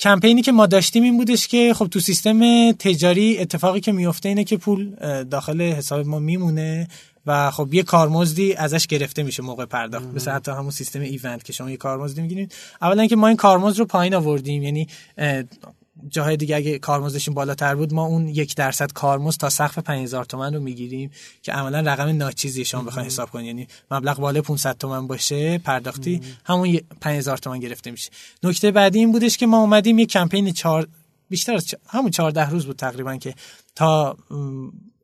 کمپینی 0.00 0.42
که 0.42 0.52
ما 0.52 0.66
داشتیم 0.66 1.02
این 1.02 1.16
بودش 1.16 1.48
که 1.48 1.74
خب 1.74 1.86
تو 1.86 2.00
سیستم 2.00 2.72
تجاری 2.72 3.38
اتفاقی 3.38 3.80
که 3.80 3.92
میفته 3.92 4.28
اینه 4.28 4.44
که 4.44 4.56
پول 4.56 4.94
داخل 5.24 5.62
حساب 5.62 6.06
ما 6.06 6.18
میمونه 6.18 6.88
و 7.26 7.50
خب 7.50 7.74
یه 7.74 7.82
کارمزدی 7.82 8.54
ازش 8.54 8.86
گرفته 8.86 9.22
میشه 9.22 9.42
موقع 9.42 9.64
پرداخت. 9.64 10.06
مثل 10.14 10.30
حتی 10.30 10.50
همون 10.50 10.70
سیستم 10.70 11.00
ایونت 11.00 11.44
که 11.44 11.52
شما 11.52 11.70
یه 11.70 11.76
کارمزدی 11.76 12.22
می‌گیرید 12.22 12.52
اولا 12.82 13.06
که 13.06 13.16
ما 13.16 13.28
این 13.28 13.36
کارمزد 13.36 13.78
رو 13.78 13.84
پایین 13.84 14.14
آوردیم. 14.14 14.62
یعنی 14.62 14.88
جاهای 16.08 16.36
دیگه 16.36 16.56
اگه 16.56 16.78
کارمزدشون 16.78 17.34
بالاتر 17.34 17.74
بود 17.74 17.94
ما 17.94 18.04
اون 18.04 18.28
یک 18.28 18.56
درصد 18.56 18.92
کارمزد 18.92 19.40
تا 19.40 19.48
سقف 19.48 19.78
5000 19.78 20.24
تومن 20.24 20.54
رو 20.54 20.60
می‌گیریم 20.60 21.10
که 21.42 21.52
عملا 21.52 21.80
رقم 21.92 22.16
ناچیزی 22.16 22.64
شما 22.64 22.82
بخواین 22.82 23.06
حساب 23.06 23.30
کنید. 23.30 23.46
یعنی 23.46 23.68
مبلغ 23.90 24.18
بالای 24.18 24.42
500 24.42 24.76
تومن 24.78 25.06
باشه 25.06 25.58
پرداختی 25.58 26.20
همون 26.44 26.68
یه 26.68 26.84
5000 27.00 27.38
تومن 27.38 27.60
گرفته 27.60 27.90
میشه. 27.90 28.10
نکته 28.42 28.70
بعدی 28.70 28.98
این 28.98 29.12
بودش 29.12 29.36
که 29.36 29.46
ما 29.46 29.58
اومدیم 29.60 29.98
یه 29.98 30.06
کمپین 30.06 30.52
چهار 30.52 30.88
بیشتر 31.30 31.54
از 31.54 31.68
چ- 31.68 31.74
همون 31.88 32.10
14 32.10 32.50
روز 32.50 32.66
بود 32.66 32.76
تقریبا 32.76 33.16
که 33.16 33.34
تا 33.74 34.16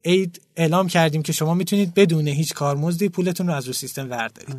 عید 0.04 0.40
اعلام 0.56 0.88
کردیم 0.88 1.22
که 1.22 1.32
شما 1.32 1.54
می‌تونید 1.54 1.94
بدون 1.94 2.28
هیچ 2.28 2.54
کارمزدی 2.54 3.08
پولتون 3.08 3.46
رو 3.46 3.54
از 3.54 3.66
رو 3.66 3.72
سیستم 3.72 4.10
وردارید 4.10 4.56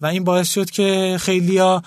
و 0.00 0.06
این 0.06 0.24
باعث 0.24 0.52
شد 0.52 0.70
که 0.70 1.16
خیلیا 1.20 1.82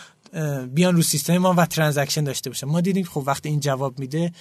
بیان 0.74 0.95
رو 0.95 1.01
سیستم 1.01 1.38
ما 1.38 1.53
و 1.57 1.65
transaction 1.65 2.24
داشته 2.24 2.50
باشن 2.50 2.67
ما 2.67 2.81
دیدیم 2.81 3.05
خب 3.05 3.24
وقتی 3.25 3.50
این 3.50 3.59
جواب 3.59 4.00
میده 4.00 4.31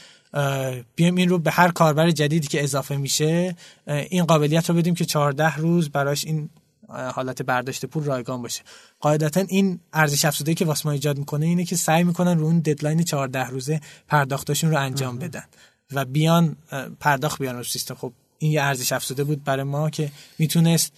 بیایم 0.94 1.14
این 1.14 1.28
رو 1.28 1.38
به 1.38 1.50
هر 1.50 1.70
کاربر 1.70 2.10
جدیدی 2.10 2.48
که 2.48 2.62
اضافه 2.62 2.96
میشه 2.96 3.56
این 3.86 4.24
قابلیت 4.24 4.70
رو 4.70 4.76
بدیم 4.76 4.94
که 4.94 5.04
14 5.04 5.56
روز 5.56 5.90
براش 5.90 6.24
این 6.24 6.50
حالت 6.88 7.42
برداشت 7.42 7.86
پول 7.86 8.04
رایگان 8.04 8.42
باشه. 8.42 8.62
قاعدتا 9.00 9.40
این 9.48 9.80
ارزش 9.92 10.24
افزوده 10.24 10.54
که 10.54 10.64
واسه 10.64 10.86
ما 10.86 10.92
ایجاد 10.92 11.18
می‌کنه 11.18 11.46
اینه 11.46 11.64
که 11.64 11.76
سعی 11.76 12.04
می‌کنن 12.04 12.38
رو 12.38 12.44
اون 12.44 12.60
deadline 12.60 13.02
14 13.02 13.46
روزه 13.48 13.80
پرداختاشون 14.08 14.70
رو 14.70 14.78
انجام 14.78 15.18
بدن 15.18 15.44
و 15.92 16.04
بیان 16.04 16.56
پرداخت 17.00 17.38
بیان 17.38 17.56
رو 17.56 17.64
سیستم. 17.64 17.94
خب 17.94 18.12
این 18.38 18.52
یه 18.52 18.62
ارزش 18.62 18.92
افزوده 18.92 19.24
بود 19.24 19.44
برای 19.44 19.64
ما 19.64 19.90
که 19.90 20.10
می‌تونست 20.38 20.92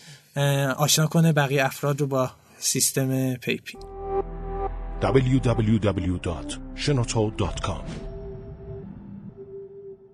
آشنا 0.76 1.06
کنه 1.06 1.32
بقیه 1.32 1.64
افراد 1.64 2.00
رو 2.00 2.06
با 2.06 2.30
سیستم 2.58 3.34
پیپی. 3.34 3.99
www.shenoto.com 5.02 7.84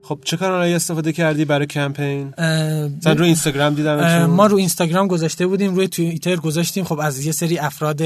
خب 0.03 0.18
چه 0.25 0.37
کانالایی 0.37 0.75
استفاده 0.75 1.12
کردی 1.12 1.44
برای 1.44 1.66
کمپین؟ 1.66 2.29
مثلا 2.29 3.12
رو 3.12 3.25
اینستاگرام 3.25 3.75
دیدم 3.75 4.27
ما 4.27 4.46
رو 4.46 4.57
اینستاگرام 4.57 5.07
گذاشته 5.07 5.46
بودیم 5.46 5.75
روی 5.75 5.88
توییتر 5.88 6.37
گذاشتیم. 6.37 6.85
خب 6.85 7.01
از 7.01 7.27
یه 7.27 7.33
سری 7.33 7.59
افراد 7.59 8.03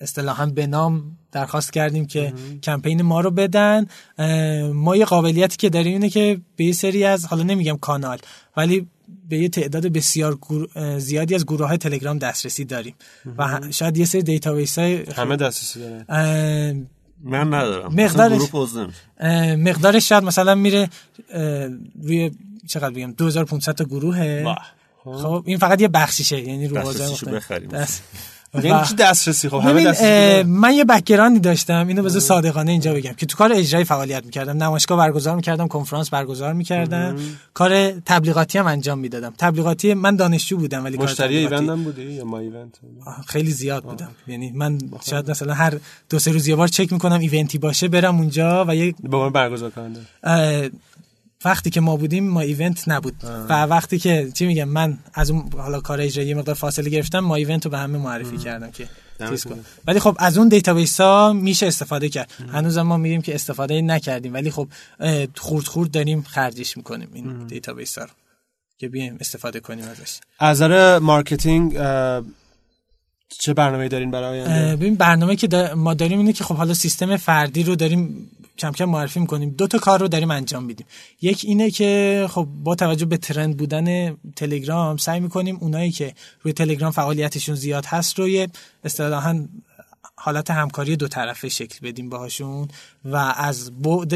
اصطلاحا 0.00 0.46
به 0.46 0.66
نام 0.66 1.02
درخواست 1.32 1.72
کردیم 1.72 2.06
که 2.06 2.32
کمپین 2.62 3.02
ما 3.02 3.20
رو 3.20 3.30
بدن. 3.30 3.86
ما 4.72 4.96
یه 4.96 5.04
قابلیتی 5.04 5.56
که 5.56 5.68
داریم 5.68 5.92
اینه 5.92 6.08
که 6.08 6.40
به 6.56 6.64
یه 6.64 6.72
سری 6.72 7.04
از 7.04 7.26
حالا 7.26 7.42
نمیگم 7.42 7.76
کانال 7.76 8.18
ولی 8.56 8.86
به 9.28 9.38
یه 9.38 9.48
تعداد 9.48 9.86
بسیار 9.86 10.38
گرو- 10.42 10.98
زیادی 10.98 11.34
از 11.34 11.46
گروه 11.46 11.68
های 11.68 11.78
تلگرام 11.78 12.18
دسترسی 12.18 12.64
داریم 12.64 12.94
و 13.38 13.60
شاید 13.70 13.96
یه 13.96 14.04
سری 14.04 14.22
database 14.22 14.78
های 14.78 15.04
همه 15.04 15.36
دسترسی 15.36 15.80
دارن 15.80 16.04
من 17.24 17.54
ندارم 17.54 17.94
مقدارش- 17.94 18.40
مقدارش 19.56 20.08
شاید 20.08 20.24
مثلا 20.24 20.54
میره 20.54 20.88
روی 22.02 22.30
چقدر 22.66 22.90
بگم 22.90 23.12
2500 23.12 23.72
تا 23.74 23.84
گروهه 23.84 24.42
واه. 24.44 24.66
خب 25.04 25.42
این 25.46 25.58
فقط 25.58 25.80
یه 25.80 25.88
بخشیشه 25.88 26.40
یعنی 26.40 26.66
رو 26.68 26.76
بازار. 26.84 27.08
بخریم. 27.36 27.68
یعنی 28.64 28.84
چی 28.88 28.94
دسترسی؟ 28.94 29.48
خب 29.48 29.56
همه 29.56 29.84
دسترسی. 29.84 30.42
من 30.42 30.72
یه 30.74 30.84
background 30.84 31.35
ی 31.35 31.40
داشتم 31.40 31.88
اینو 31.88 32.02
بذار 32.02 32.20
صادقانه 32.20 32.72
اینجا 32.72 32.94
بگم 32.94 33.12
که 33.12 33.26
تو 33.26 33.36
کار 33.36 33.52
اجرایی 33.52 33.84
فعالیت 33.84 34.24
می‌کردم 34.24 34.62
نمایشگاه 34.62 34.98
برگزار 34.98 35.36
می‌کردم 35.36 35.68
کنفرانس 35.68 36.10
برگزار 36.10 36.52
می‌کردم 36.52 37.16
کار 37.54 37.90
تبلیغاتی 37.90 38.58
هم 38.58 38.66
انجام 38.66 38.98
می‌دادم. 38.98 39.32
تبلیغاتی 39.38 39.94
من 39.94 40.16
دانشجو 40.16 40.56
بودم 40.56 40.84
ولی 40.84 40.96
مشتری 40.98 41.36
ایوند 41.36 41.70
هم 41.70 41.84
بودی؟ 41.84 42.02
یا 42.02 42.24
ما 42.24 42.38
ایوند؟ 42.38 42.78
خیلی 43.26 43.50
زیاد 43.50 43.82
بودم. 43.82 44.10
یعنی 44.26 44.50
من 44.50 44.78
شاید 45.10 45.30
مثلا 45.30 45.54
هر 45.54 45.74
دو 46.10 46.18
سه 46.18 46.32
روز 46.32 46.48
یه 46.48 46.56
بار 46.56 46.68
چک 46.68 46.92
می‌کنم 46.92 47.18
event 47.20 47.52
ی 47.52 47.58
باشه 47.58 47.88
برم 47.88 48.16
اونجا 48.16 48.64
و 48.68 48.76
یه 48.76 48.94
به 49.02 49.16
عنوان 49.16 49.32
برگزار 49.32 49.70
کننده 49.70 50.00
وقتی 51.44 51.70
که 51.70 51.80
ما 51.80 51.96
بودیم 51.96 52.28
ما 52.28 52.40
ایوند 52.40 52.88
نبود. 52.88 53.14
و 53.24 53.62
وقتی 53.62 53.98
که 53.98 54.30
چی 54.34 54.46
میگم 54.46 54.68
من 54.68 54.98
از 55.14 55.30
اون 55.30 55.50
حالا 55.56 55.80
کار 55.80 56.00
اجرایی 56.00 56.28
یه 56.28 56.34
مقدار 56.34 56.54
فاصله 56.54 56.90
گرفتم 56.90 57.18
ما 57.18 57.34
ایوند 57.34 57.64
رو 57.64 57.70
به 57.70 57.78
همه 57.78 57.98
معرفی 57.98 58.36
کردم 58.38 58.70
که 58.70 58.88
ولی 59.86 59.98
خب 60.00 60.16
از 60.18 60.38
اون 60.38 60.48
database 60.48 61.00
ها 61.00 61.32
میشه 61.32 61.66
استفاده 61.66 62.08
کرد. 62.08 62.32
هنوزم 62.52 62.82
ما 62.82 62.96
میگیم 62.96 63.22
که 63.22 63.34
استفاده 63.34 63.82
نکردیم. 63.82 64.34
ولی 64.34 64.50
خب 64.50 64.68
خورد 65.36 65.66
خورد 65.66 65.90
داریم 65.90 66.22
خرجش 66.22 66.76
می‌کنیم 66.76 67.08
این 67.12 67.46
database 67.46 67.98
ها 67.98 68.04
رو. 68.04 68.10
که 68.78 68.88
بیایم 68.88 69.16
استفاده 69.20 69.60
کنیم 69.60 69.84
ازش. 69.84 70.20
از 70.38 70.62
نظر 70.62 70.98
marketing 70.98 71.72
چه 73.38 73.54
برنامه‌ای 73.54 73.88
دارین 73.88 74.10
برای 74.10 74.40
آینده؟ 74.40 74.76
ببین 74.76 74.94
برنامه 74.94 75.36
که 75.36 75.46
دا- 75.46 75.74
ما 75.74 75.94
داریم 75.94 76.18
اینه 76.18 76.32
که 76.32 76.44
خب 76.44 76.54
حالا 76.54 76.74
سیستم 76.74 77.16
فردی 77.16 77.62
رو 77.62 77.76
داریم 77.76 78.30
کم 78.60 78.72
کم 78.72 78.84
معرفی 78.84 79.20
می‌کنیم. 79.20 79.50
دو 79.50 79.66
تا 79.66 79.78
کار 79.78 80.00
رو 80.00 80.08
داریم 80.08 80.30
انجام 80.30 80.64
میدیم. 80.64 80.86
یک 81.22 81.42
اینه 81.44 81.70
که 81.70 82.26
خب 82.30 82.48
با 82.64 82.74
توجه 82.74 83.06
به 83.06 83.16
trend 83.16 83.56
بودن 83.56 84.16
تلگرام 84.36 84.96
سعی 84.96 85.20
می‌کنیم 85.20 85.58
اونایی 85.60 85.90
که 85.90 86.14
روی 86.42 86.52
تلگرام 86.52 86.90
فعالیتشون 86.90 87.54
زیاد 87.54 87.86
هست 87.86 88.18
رو 88.18 88.28
یه 88.28 88.48
اصطلاحا 88.84 89.48
حالت 90.22 90.50
همکاری 90.50 90.96
دو 90.96 91.08
طرفه 91.08 91.48
شکل 91.48 91.78
بدیم 91.82 92.08
باهاشون 92.08 92.68
و 93.04 93.16
از 93.36 93.82
بعد 93.82 94.14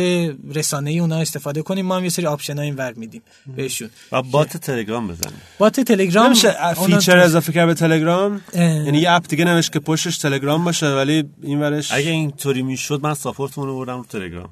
رسانه 0.54 0.90
ای 0.90 0.98
اونا 0.98 1.16
استفاده 1.16 1.62
کنیم. 1.62 1.86
ما 1.86 1.96
هم 1.96 2.04
یه 2.04 2.10
سری 2.10 2.26
option 2.26 2.56
های 2.58 2.66
اینور 2.66 2.92
میدیم 2.92 3.22
بهشون. 3.56 3.90
و 4.12 4.22
bot 4.22 4.56
تلگرام 4.56 5.08
بزنیم. 5.08 5.40
bot 5.58 5.80
تلگرام 5.80 6.26
نمیشه 6.26 6.48
اونا 6.78 6.98
feature 6.98 7.18
اضافه 7.18 7.52
کرد 7.52 7.66
به 7.66 7.74
تلگرام؟ 7.74 8.40
اه. 8.52 8.64
یعنی 8.64 8.98
یه 8.98 9.10
app 9.10 9.28
دیگه 9.28 9.44
نوشت 9.44 9.72
که 9.72 9.80
پشتش 9.80 10.18
تلگرام 10.18 10.64
باشه 10.64 10.86
ولی 10.86 11.24
این 11.42 11.60
ورش 11.60 11.92
اگه 11.92 12.10
اینطوری 12.10 12.62
می‌شد 12.62 13.00
من 13.02 13.14
support 13.14 13.51
مون 13.51 13.66
رو 13.66 13.76
بردم 13.76 13.96
رو 13.96 14.04
تلگرام. 14.04 14.48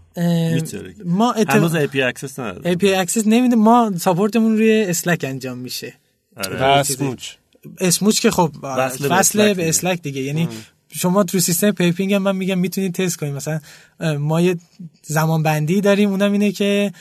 ما 1.05 1.33
هنوز 1.33 1.75
اتفاق 1.75 1.87
API 1.87 1.97
اکسس 1.97 2.39
نداره 2.39 2.75
API 2.75 2.85
اکسس 2.85 3.27
نمیده. 3.27 3.57
ما 3.57 3.93
ساپورتمون 3.99 4.57
روی 4.57 4.85
اسلک 4.89 5.25
انجام 5.29 5.59
میشه. 5.59 5.95
آره. 6.37 6.57
بس 6.57 7.01
موچ 7.01 7.31
اسموچ. 7.81 8.21
که 8.21 8.31
خب 8.31 8.51
وصل 8.63 9.09
به 9.09 9.15
فصل 9.15 9.41
اسلک 9.41 9.57
به. 9.57 9.69
اسلک 9.69 10.03
دیگه. 10.03 10.21
یعنی 10.21 10.49
شما 10.95 11.25
تو 11.25 11.41
سیستم 11.41 11.71
پیپینگ 11.71 12.13
هم 12.15 12.23
من 12.23 12.37
میگم 12.37 12.59
می‌تونید 12.59 12.95
تست 12.95 13.17
کنید 13.17 13.35
مثلا 13.35 13.61
ما 14.19 14.41
یه 14.41 14.57
زمان 15.03 15.43
بندی 15.43 15.81
داریم 15.81 16.11
اونم 16.11 16.33
اینه 16.33 16.53
که 16.53 16.93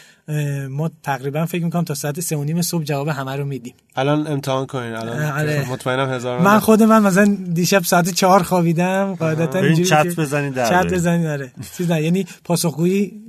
ما 0.70 0.92
تقریبا 1.04 1.46
فکر 1.46 1.64
می‌کنم 1.64 1.84
تا 1.84 1.94
ساعت 1.94 2.20
سه 2.20 2.36
و 2.36 2.44
نیم 2.44 2.62
صبح 2.62 2.84
جواب 2.84 3.08
همه 3.08 3.36
رو 3.36 3.46
میدیم. 3.46 3.74
الان 3.96 4.28
امتحان 4.28 4.66
کنین 4.66 4.94
الان 4.94 5.32
آره. 5.32 5.70
مطمئنم 5.70 6.14
هزار 6.14 6.42
من 6.42 6.60
خود 6.60 6.84
من 6.84 7.04
مثلا 7.04 7.38
دیشب 7.54 7.84
ساعت 7.84 8.10
چهار 8.10 8.44
خوابیدم 8.44 9.16
قاعدتا 9.16 9.60
اینجوری 9.60 9.90
چت 9.90 10.16
بزنید 10.20 10.54
در 10.54 10.84
چت. 10.84 10.94
بزنید 10.94 11.28
آره. 11.28 11.52
چیز 11.78 11.92
نه 11.92 12.02
یعنی 12.02 12.26
پاسخگویی 12.44 13.22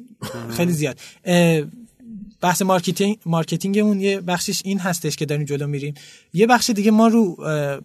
خیلی 0.57 0.73
زیاد. 0.73 0.99
بحث 2.43 2.63
marketing 2.63 3.19
marketing 3.27 3.82
مون 3.82 4.01
یه 4.01 4.21
بخشش 4.21 4.61
این 4.65 4.79
هستش 4.79 5.17
که 5.17 5.27
داریم 5.27 5.45
جلو 5.45 5.67
میریم. 5.67 5.95
یه 6.33 6.47
بخش 6.47 6.71
دیگه 6.71 6.91
ما 6.91 7.09
رو 7.09 7.35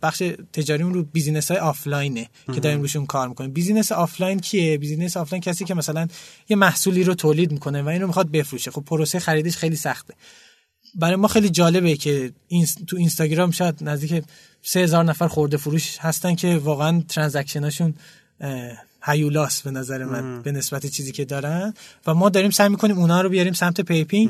بخش 0.02 0.24
تجاریمون 0.54 0.93
رو 0.93 1.04
business 1.03 1.51
های 1.52 1.60
آفلاینه 1.60 2.30
که 2.54 2.60
داریم 2.60 2.82
روشون 2.82 3.06
کار 3.06 3.28
می‌کنیم. 3.28 3.52
business 3.51 3.91
offline 3.91 4.39
کیه؟ 4.39 4.78
business 4.77 5.17
offline 5.17 5.41
کسی 5.41 5.65
که 5.65 5.74
مثلا 5.74 6.08
یه 6.50 6.58
محصولی 6.58 7.04
رو 7.04 7.13
تولید 7.13 7.52
می‌کنه 7.52 7.82
و 7.82 7.88
این 7.88 8.02
رو 8.02 8.08
می‌خواد 8.08 8.32
بفروشه. 8.32 8.72
خب 8.72 8.84
پروسه 8.84 9.20
خریدش 9.20 9.58
خیلی 9.58 9.76
سخته. 9.76 10.13
برای 10.96 11.15
ما 11.15 11.28
خیلی 11.28 11.50
جالبه 11.50 11.96
که 11.96 12.32
این 12.48 12.67
تو 12.88 12.98
اینستاگرام 12.98 13.52
شاید 13.52 13.76
نزدیک 13.82 14.24
3000 14.63 15.04
نفر 15.04 15.28
خورده 15.28 15.58
فروش 15.58 15.98
هستن 15.98 16.36
که 16.36 16.58
واقعا 16.58 17.04
transaction 17.10 17.71
اشون 17.71 17.93
هیولاس 19.03 19.62
به 19.62 19.71
نظر 19.71 20.03
من 20.03 20.41
به 20.41 20.51
نسبت 20.51 20.86
چیزی 20.86 21.12
که 21.12 21.25
دارن. 21.25 21.73
و 22.07 22.13
ما 22.13 22.29
داریم 22.29 22.51
سعی 22.51 22.69
می‌کنیم 22.69 22.97
اونا 22.97 23.21
رو 23.21 23.29
بیاریم 23.29 23.53
سمت 23.53 23.81
PayPing 23.82 24.30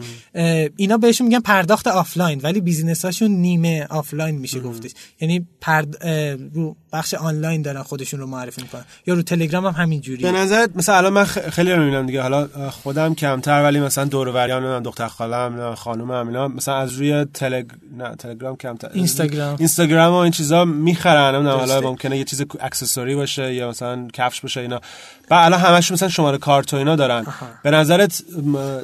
اینا 0.75 0.97
بهشون 0.97 1.27
میگن 1.27 1.39
پرداخت 1.39 1.88
آفلاین 1.88 2.41
ولی 2.43 2.62
business 2.62 3.06
هاشون 3.06 3.32
نیمه 3.32 3.88
آفلاین 3.89 4.36
میشه 4.36 4.60
گفتش. 4.60 4.91
یعنی 5.21 5.47
پرد 5.62 6.08
رو 6.53 6.75
بخش 6.93 7.13
آنلاین 7.13 7.62
دارن 7.62 7.84
خودشون 7.84 8.19
رو 8.19 8.27
معرفی 8.27 8.62
می‌کنن. 8.62 8.86
یا 9.08 9.13
رو 9.13 9.21
تلگرام 9.21 9.65
هم 9.65 9.84
همین 9.84 9.99
به 9.99 10.06
جوریه 10.06 10.32
نظرت 10.32 10.69
مثلا 10.75 10.97
الان 10.97 11.13
من 11.13 11.23
خیلی 11.23 11.71
رو 11.71 11.84
می‌بینم 11.84 12.06
دیگه. 12.06 12.21
حالا 12.21 12.47
خودم 12.69 13.15
کمتر 13.15 13.63
ولی 13.63 13.80
مثلا 13.80 14.06
دور 14.06 14.27
و 14.27 14.80
دختر 14.80 15.08
خالم 15.08 15.75
خانومم 15.75 16.27
اینا 16.27 16.47
مثلا 16.47 16.75
از 16.75 16.93
روی 16.93 17.25
تلگ... 17.34 17.65
نه 17.97 18.15
تلگرام 18.15 18.56
کمتر. 18.56 18.89
اینستاگرام. 18.93 19.56
اینستاگرام 19.60 20.13
و 20.13 20.17
این 20.17 20.32
چیزا 20.32 20.65
می‌خرن. 20.65 21.45
حالا. 21.45 21.82
ممکنه 21.82 22.17
یه 22.17 22.23
چیز 22.23 22.41
accessory 22.60 23.15
باشه 23.15 23.53
یا 23.53 23.69
مثلا 23.69 24.08
کفش 24.13 24.41
باشه 24.41 24.57
اینا. 24.58 24.82
و 25.30 25.34
الان 25.34 25.60
همش 25.60 25.91
مثلا 25.91 26.10
شماره 26.10 26.38
کارت 26.38 26.74
و 26.74 26.78
اینا 26.78 26.96
دارن. 26.96 27.26
به 27.63 27.72
نظرت 27.72 28.24
م- 28.46 28.80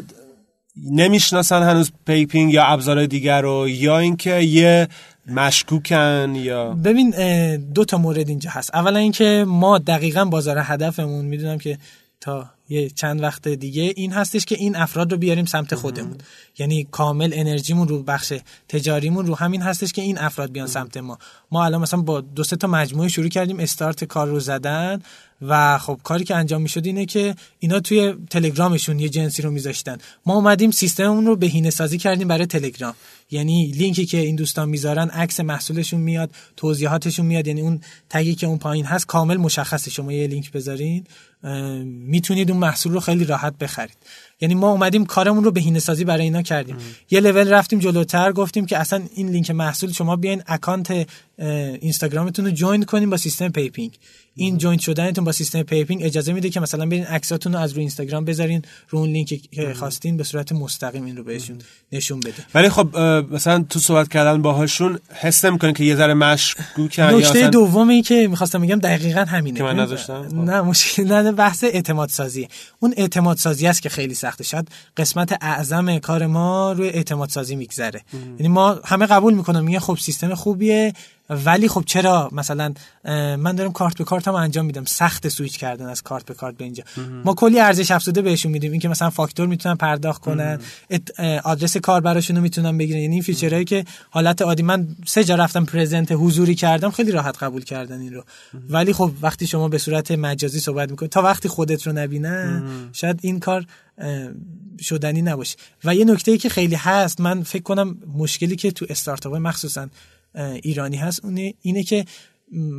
نمی‌شناسن 0.92 1.64
هنوز 1.64 1.92
PayPing 2.06 2.54
یا 2.54 2.66
ابزارهای 2.66 3.08
دیگر 3.08 3.42
رو 3.42 3.70
یا 3.70 4.00
اینکه 4.00 4.40
یه 4.40 4.88
مشکوکن 5.28 6.34
یا 6.36 6.70
ببین 6.70 7.10
دو 7.74 7.86
تا 7.86 7.98
مورد 7.98 8.30
اینجا 8.30 8.50
هست. 8.50 8.76
اولا 8.76 9.00
اینکه 9.00 9.46
ما 9.48 9.78
دقیقا 9.78 10.26
بازار 10.26 10.58
هدفمون 10.64 11.26
می‌دونم 11.26 11.58
که 11.58 11.78
تا 12.22 12.50
یه 12.70 12.90
چند 12.90 13.22
وقت 13.22 13.48
دیگه 13.48 13.94
این 13.96 14.12
هستش 14.12 14.46
که 14.46 14.56
این 14.56 14.76
افراد 14.76 15.12
رو 15.12 15.18
بیاریم 15.18 15.46
سمت 15.46 15.76
خودمون. 15.76 16.18
یعنی 16.58 16.88
کامل 16.92 17.32
انرژیمون 17.34 17.88
رو 17.88 18.04
بخش 18.04 18.34
تجاریمون 18.70 19.26
رو 19.28 19.36
همین 19.36 19.62
هستش 19.62 19.92
که 19.94 20.02
این 20.02 20.18
افراد 20.18 20.52
بیان 20.52 20.68
سمت 20.68 20.98
ما. 20.98 21.18
ما 21.52 21.66
الان 21.66 21.82
مثلا 21.82 22.02
با 22.02 22.22
دو 22.22 22.44
سه 22.44 22.56
تا 22.56 22.68
مجموعه 22.68 23.10
شروع 23.10 23.28
کردیم 23.28 23.60
استارت 23.60 24.04
کار 24.04 24.28
رو 24.28 24.40
زدن. 24.40 25.02
و 25.48 25.78
خب 25.78 26.00
کاری 26.04 26.24
که 26.24 26.36
انجام 26.36 26.62
می‌شد 26.62 26.86
اینه 26.86 27.06
که 27.06 27.36
اینا 27.60 27.80
توی 27.80 28.14
تلگرامشون 28.30 29.00
یه 29.00 29.10
جنسی 29.10 29.42
رو 29.42 29.52
میذاشتن. 29.52 29.98
ما 30.26 30.36
اومدیم 30.36 30.72
سیستممون 30.72 31.26
رو 31.26 31.36
بهینه 31.36 31.70
سازی 31.70 31.98
کردیم 31.98 32.28
برای 32.28 32.46
تلگرام. 32.46 32.94
یعنی 33.34 33.72
لینکی 33.76 34.06
که 34.06 34.18
این 34.18 34.36
دوستان 34.36 34.70
می‌ذارن 34.70 35.10
عکس 35.10 35.40
محصولشون 35.40 36.00
میاد 36.00 36.32
توضیحاتشون 36.58 37.26
میاد 37.26 37.48
یعنی 37.48 37.62
اون 37.62 37.82
تگی 38.10 38.36
که 38.36 38.48
اون 38.48 38.58
پایین 38.58 38.86
هست 38.86 39.06
کامل 39.06 39.38
مشخصه. 39.38 39.92
شما 39.92 40.14
یه 40.14 40.28
لینک 40.28 40.52
بذارین 40.52 41.04
می‌تونید 41.84 42.52
اون 42.52 42.60
محصول 42.60 42.94
رو 42.94 43.00
خیلی 43.00 43.26
راحت 43.26 43.58
بخرید. 43.58 43.98
یعنی 44.42 44.56
ما 44.56 44.72
اومدیم 44.72 45.06
کارمون 45.06 45.44
رو 45.44 45.52
بهینه 45.52 45.80
سازی 45.80 46.04
برای 46.04 46.24
اینا 46.24 46.42
کردیم. 46.42 46.76
یه 47.12 47.20
لول 47.20 47.50
رفتیم 47.50 47.80
جلوتر 47.80 48.32
گفتیم 48.32 48.66
که 48.66 48.78
اصلا 48.78 49.04
این 49.16 49.30
لینک 49.30 49.52
محصول 49.52 49.92
شما 49.92 50.16
بیاین 50.16 50.44
account 50.48 51.08
اینستاگرامتون 51.38 52.46
رو 52.46 52.52
join 52.52 52.84
کنیم 52.84 53.10
با 53.10 53.18
سیستم 53.18 53.50
PayPing. 53.50 53.92
این 54.36 54.58
join 54.58 54.80
شدنتون 54.80 55.26
با 55.26 55.32
سیستم 55.32 55.64
PayPing 55.64 56.04
اجازه 56.04 56.34
میده 56.34 56.50
که 56.50 56.60
مثلا 56.60 56.86
برین 56.86 57.04
عکساتون 57.04 57.54
رو 57.54 57.60
از 57.60 57.72
روی 57.72 57.80
اینستاگرام 57.80 58.26
بذارین 58.26 58.62
رو 58.90 59.00
اون 59.00 59.10
لینکی 59.10 59.38
که 59.38 59.74
خواستین 59.74 60.18
به 60.18 60.24
صورت 60.24 60.52
مستقیم 60.52 61.06
این 61.06 61.18
رو 61.18 61.24
بهشون 61.24 61.58
نشون 61.92 62.20
بده. 62.20 62.46
ولی 62.54 62.70
خب 62.70 62.90
مثلا 63.32 63.66
تو 63.70 63.80
صحبت 63.80 64.08
کردن 64.08 64.42
باهاشون 64.42 65.00
حس 65.14 65.46
نمی‌کنین 65.46 65.74
که 65.74 65.84
یه 65.84 65.96
ذره 65.96 66.14
مشکوکن 66.14 67.02
یا 67.04 67.18
نکته 67.18 67.30
مثلا 67.30 67.50
دومی 67.50 68.02
که 68.02 68.28
می‌خواستم 68.28 68.62
بگم 68.62 68.80
دقیقا 68.80 69.22
همینه. 69.22 69.58
که 69.58 69.64
من 69.64 69.80
نذاشتم؟ 69.80 70.28
نه 70.34 70.62
مشکل 70.62 71.04
نه 71.04 71.32
بحث 71.32 71.64
اعتماد 71.64 72.10
سازیه 72.10 72.48
اون 72.80 72.94
اعتماد 72.98 73.38
سازی 73.38 73.68
است 73.68 73.82
که 73.82 73.90
خیلی 73.90 74.14
سخته. 74.14 74.44
شاید 74.44 74.68
قسمت 74.98 75.38
اعظم 75.42 76.00
کار 76.00 76.28
ما 76.28 76.72
روی 76.72 76.90
اعتماد 76.90 77.30
سازی 77.30 77.56
میگذره 77.56 78.02
یعنی 78.40 78.48
ما 78.48 78.80
همه 78.86 79.06
قبول 79.06 79.34
می‌کنم 79.34 79.64
میگن 79.64 79.80
خب 79.80 79.98
سیستم 79.98 80.36
خوبیه 80.36 80.94
ولی 81.30 81.68
خب 81.68 81.84
چرا 81.86 82.30
مثلا 82.32 82.74
من 83.38 83.56
دارم 83.56 83.72
کارت 83.72 83.98
به 83.98 84.04
کارتم 84.04 84.34
انجام 84.34 84.66
میدم. 84.66 84.86
سخت 84.86 85.28
سویچ 85.28 85.58
کردن 85.58 85.86
از 85.86 86.02
کارت 86.02 86.26
به 86.26 86.34
کارت 86.34 86.58
به 86.58 86.64
اینجا. 86.64 86.84
ما 87.26 87.34
کلی 87.34 87.60
ارزش 87.60 87.92
افزوده 87.92 88.22
بهشون 88.22 88.52
میدیم. 88.52 88.72
اینکه 88.72 88.90
مثلا 88.90 89.10
فاکتور 89.10 89.48
می‌تونن 89.48 89.76
پرداخت 89.76 90.22
کنن 90.22 90.60
آدرس 91.44 91.78
کاربراشون 91.78 92.36
رو 92.36 92.42
می‌تونن 92.42 92.78
بگیرن. 92.78 93.00
یعنی 93.00 93.14
این 93.14 93.24
feature 93.24 93.53
هایی 93.53 93.66
که 93.66 93.86
حالت 94.10 94.42
عادی. 94.42 94.64
من 94.64 94.88
سه 95.06 95.24
جا 95.24 95.36
رفتم 95.36 95.66
present 95.66 96.12
حضوری 96.12 96.56
کردم. 96.56 96.92
خیلی 96.92 97.12
راحت 97.12 97.44
قبول 97.44 97.64
کردن 97.64 98.02
این 98.02 98.14
رو. 98.14 98.24
ولی 98.70 98.94
خب 98.94 99.12
وقتی 99.22 99.48
شما 99.48 99.70
به 99.70 99.78
صورت 99.78 100.12
مجازی 100.12 100.60
صحبت 100.60 100.90
می‌کنی 100.90 101.10
تا 101.10 101.22
وقتی 101.22 101.50
خودت 101.50 101.88
رو 101.88 101.94
نبینن 101.94 102.64
شاید 102.94 103.20
این 103.22 103.40
کار 103.40 103.66
شدنی 104.82 105.22
نباشه. 105.22 105.58
و 105.84 105.96
یه 105.96 106.06
نکته 106.06 106.32
ای 106.32 106.38
که 106.38 106.50
خیلی 106.50 106.76
هست 106.76 107.22
من 107.22 107.44
فکر 107.44 107.64
کنم 107.64 107.98
مشکلی 108.18 108.56
که 108.56 108.72
تو 108.72 108.86
استارتاپ 108.90 109.36
مخصوصا 109.36 109.88
ایرانی 110.36 110.98
هست 110.98 111.26
اونه 111.26 111.54
اینه 111.62 111.84
که 111.84 112.06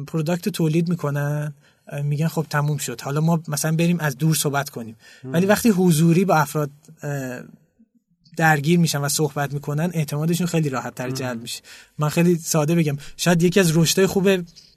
پروداکت 0.06 0.48
تولید 0.48 0.88
می‌کنن 0.88 1.54
میگن 2.02 2.28
خب 2.28 2.46
تموم 2.50 2.76
شد. 2.76 3.00
حالا 3.00 3.20
ما 3.20 3.42
مثلا 3.48 3.76
بریم 3.76 4.00
از 4.00 4.18
دور 4.18 4.34
صحبت 4.34 4.70
کنیم. 4.70 4.96
ولی 5.24 5.46
وقتی 5.46 5.68
حضوری 5.68 6.24
با 6.24 6.34
افراد 6.34 6.70
درگیر 8.36 8.78
میشن 8.78 8.98
و 8.98 9.08
صحبت 9.08 9.52
می‌کنن 9.52 9.90
اعتمادشون 9.94 10.46
خیلی 10.46 10.68
راحت 10.68 10.94
تر 10.94 11.10
جلب 11.10 11.42
میشه. 11.42 11.62
من 11.98 12.08
خیلی 12.08 12.36
ساده 12.36 12.74
بگم. 12.74 12.96
شاید 13.16 13.42
یکی 13.42 13.60
از 13.60 13.76
رشدهای 13.76 14.06
خوب 14.06 14.28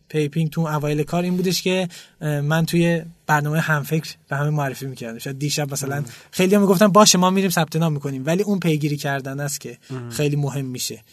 PayPing 0.09 0.49
تو 0.49 0.61
اوایل 0.61 1.03
کار 1.03 1.23
این 1.23 1.37
بودش 1.37 1.61
که 1.61 1.87
من 2.21 2.65
توی 2.65 3.01
برنامه 3.27 3.59
همفکر 3.59 4.15
به 4.29 4.35
همه 4.35 4.49
معرفی 4.49 4.85
می‌کردم. 4.85 5.19
شاید 5.19 5.39
دیشب 5.39 5.73
مثلا 5.73 6.03
خیلی 6.31 6.55
هم 6.55 6.61
می‌گفتن 6.61 6.87
باشه 6.87 7.17
ما 7.17 7.29
میریم 7.29 7.49
ثبت 7.49 7.75
نام 7.75 7.93
می‌کنیم. 7.93 8.25
ولی 8.25 8.43
اون 8.43 8.59
پیگیری 8.59 8.97
کردن 8.97 9.39
است 9.39 9.61
که 9.61 9.77
خیلی 10.09 10.35
مهم 10.35 10.65
میشه. 10.65 11.03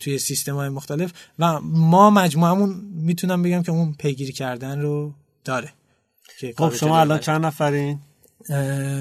توی 0.00 0.18
سیستم 0.18 0.54
های 0.54 0.68
مختلف 0.68 1.12
و 1.38 1.60
ما 1.60 2.10
مجموعمون 2.10 2.74
می‌تونم 2.94 3.42
بگم 3.42 3.62
که 3.62 3.72
اون 3.72 3.94
پیگیری 3.98 4.32
کردن 4.32 4.80
رو 4.80 5.12
داره 5.44 5.72
خب 6.56 6.74
شما 6.74 7.00
الان. 7.00 7.18
چند 7.18 7.46
نفرین؟ 7.46 7.98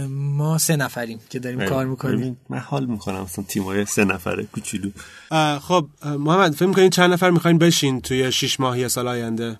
ما 0.10 0.58
سه 0.58 0.76
نفریم 0.76 1.20
که 1.30 1.40
داریم 1.40 1.66
کار 1.66 1.86
می‌کنیم. 1.86 2.20
ببین، 2.20 2.38
من 2.50 2.58
حال 2.58 2.86
می‌کنم 2.86 3.22
مثلا 3.22 3.46
تیمای 3.48 3.86
سه 3.86 4.06
نفره 4.06 4.44
کوچولو. 4.44 4.90
خب 5.60 5.88
محمد 6.04 6.56
فکر 6.56 6.66
می‌کنین 6.66 6.90
چند 6.90 7.14
نفر 7.14 7.30
می‌خواین 7.30 7.58
بشین 7.58 8.02
توی 8.02 8.32
شش 8.32 8.60
ماه 8.60 8.80
یه 8.80 8.88
سال 8.88 9.08
آینده؟ 9.08 9.60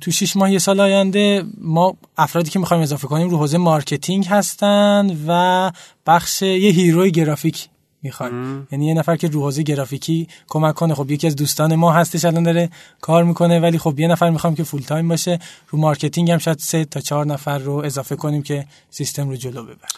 تو 0.00 0.10
شش 0.10 0.36
ماه 0.36 0.52
یه 0.52 0.58
سال 0.58 0.80
آینده 0.80 1.44
ما 1.58 1.96
افرادی 2.16 2.50
که 2.50 2.58
می‌خوایم 2.58 2.82
اضافه 2.82 3.06
کنیم 3.06 3.30
رو 3.30 3.38
حوزه 3.38 3.58
marketing 3.58 4.26
هستن 4.26 5.16
و 5.28 5.70
بخش 6.06 6.42
یه 6.42 6.70
نیروی 6.70 7.10
گرافیک 7.10 7.68
می‌خوایم 8.02 8.68
یعنی 8.72 8.86
یه 8.86 8.94
نفر 8.94 9.16
که 9.16 9.28
رو 9.28 9.40
حوزه 9.40 9.62
گرافیکی 9.62 10.28
کمک 10.48 10.74
کنه 10.74 10.94
خب 10.94 11.10
یکی 11.10 11.26
از 11.26 11.36
دوستان 11.36 11.74
ما 11.74 11.92
هستش 11.92 12.24
الان 12.24 12.42
داره 12.42 12.70
کار 13.00 13.24
می‌کنه 13.24 13.60
ولی 13.60 13.78
خب 13.78 14.00
یه 14.00 14.08
نفر 14.08 14.30
می‌خوایم 14.30 14.56
که 14.56 14.64
full 14.64 14.80
time 14.80 15.08
باشه 15.08 15.38
رو 15.68 15.78
marketing 15.78 16.30
هم 16.30 16.38
شاید 16.38 16.58
سه 16.58 16.84
تا 16.84 17.00
چهار 17.00 17.26
نفر 17.26 17.58
رو 17.58 17.72
اضافه 17.72 18.16
کنیم 18.16 18.42
که 18.42 18.66
سیستم 18.90 19.28
رو 19.28 19.36
جلو 19.36 19.62
ببر 19.62 19.88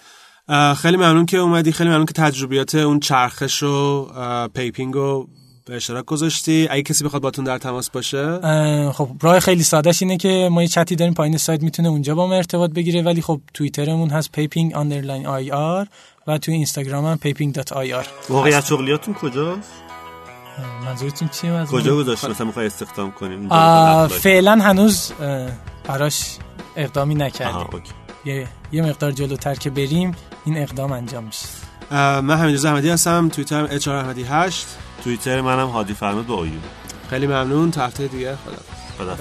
اه، 0.49 0.75
خیلی 0.75 0.97
ممنون 0.97 1.27
که 1.27 1.37
اومدی 1.37 1.73
خیلی 1.73 1.90
ممنون 1.90 2.07
که 2.07 2.12
تجربیات 2.12 2.75
اون 2.75 3.01
چرخش 3.01 3.62
و 3.62 4.09
PayPing 4.55 4.95
رو 4.95 5.29
به 5.66 5.77
اشتراک 5.77 6.05
گذاشتی؟ 6.05 6.68
اگه 6.70 6.83
کسی 6.83 7.05
بخواد 7.05 7.22
باتون 7.22 7.44
در 7.44 7.59
تماس 7.59 7.90
باشه؟ 7.90 8.40
خب 8.92 9.11
راه 9.20 9.40
خیلی 9.40 9.62
سادهش 9.62 10.03
اینه 10.03 10.16
که 10.16 10.48
ما 10.53 10.62
یه 10.62 10.68
چتی 10.68 10.96
داریم 10.96 11.14
پایین 11.14 11.37
سایت 11.37 11.62
می‌تونه 11.62 11.88
اونجا 11.88 12.14
با 12.14 12.27
ما 12.27 12.35
ارتباط 12.35 12.70
بگیره 12.70 13.03
ولی 13.03 13.22
خب 13.22 13.40
توییترمون 13.55 14.11
هست 14.11 14.33
PayPing 14.33 14.73
underline 14.72 15.27
ir 15.53 15.87
و 16.27 16.38
توی 16.38 16.55
اینستاگرام 16.55 17.05
هم 17.05 17.18
PayPing.ir 17.19 18.31
موقعیت 18.31 18.64
شغلیاتون 18.64 19.14
کجاست؟ 19.14 19.72
منظورتون 20.85 21.29
چیه 21.29 21.50
از 21.50 21.68
کجا 21.68 21.96
گذاشت 21.96 22.24
مثلا 22.24 22.46
می‌خوای 22.46 22.66
استخدام 22.66 23.12
کنیم؟ 23.12 23.48
فعلا 24.09 24.53
هنوز 24.53 25.12
براش 25.85 26.37
اقدامی 26.77 27.14
نکردیم. 27.14 27.83
یه, 28.24 28.48
یه 28.72 28.83
مقدار 28.83 29.12
جلوتر 29.12 29.55
که 29.55 29.70
بریم 29.70 30.16
این 30.44 30.59
اقدام 30.59 30.92
انجام 30.92 31.24
میشه. 31.24 31.46
من 32.20 32.37
حمید 32.37 32.66
احمدی 32.66 32.88
هستم 32.88 33.29
توییترم 33.29 33.68
اچ 33.70 33.88
احمدی 33.88 34.22
8 34.22 34.66
توییتر 35.05 35.40
منم 35.40 35.69
هادی 35.69 35.95
فرمود 35.95 36.27
با 36.27 36.35
اویو 36.35 36.53
خیلی 37.11 37.27
ممنون. 37.27 37.71
تا 37.71 37.87
هفته 37.87 38.07
دیگه 38.07 38.37
خدا. 38.37 38.57
خدا 38.99 39.17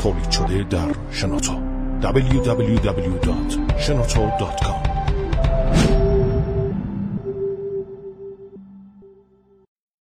تولید 0.00 0.30
شده 0.30 0.62
در 0.62 0.94
شنوتو. 1.10 1.60
www.shenoto.com 2.02 4.85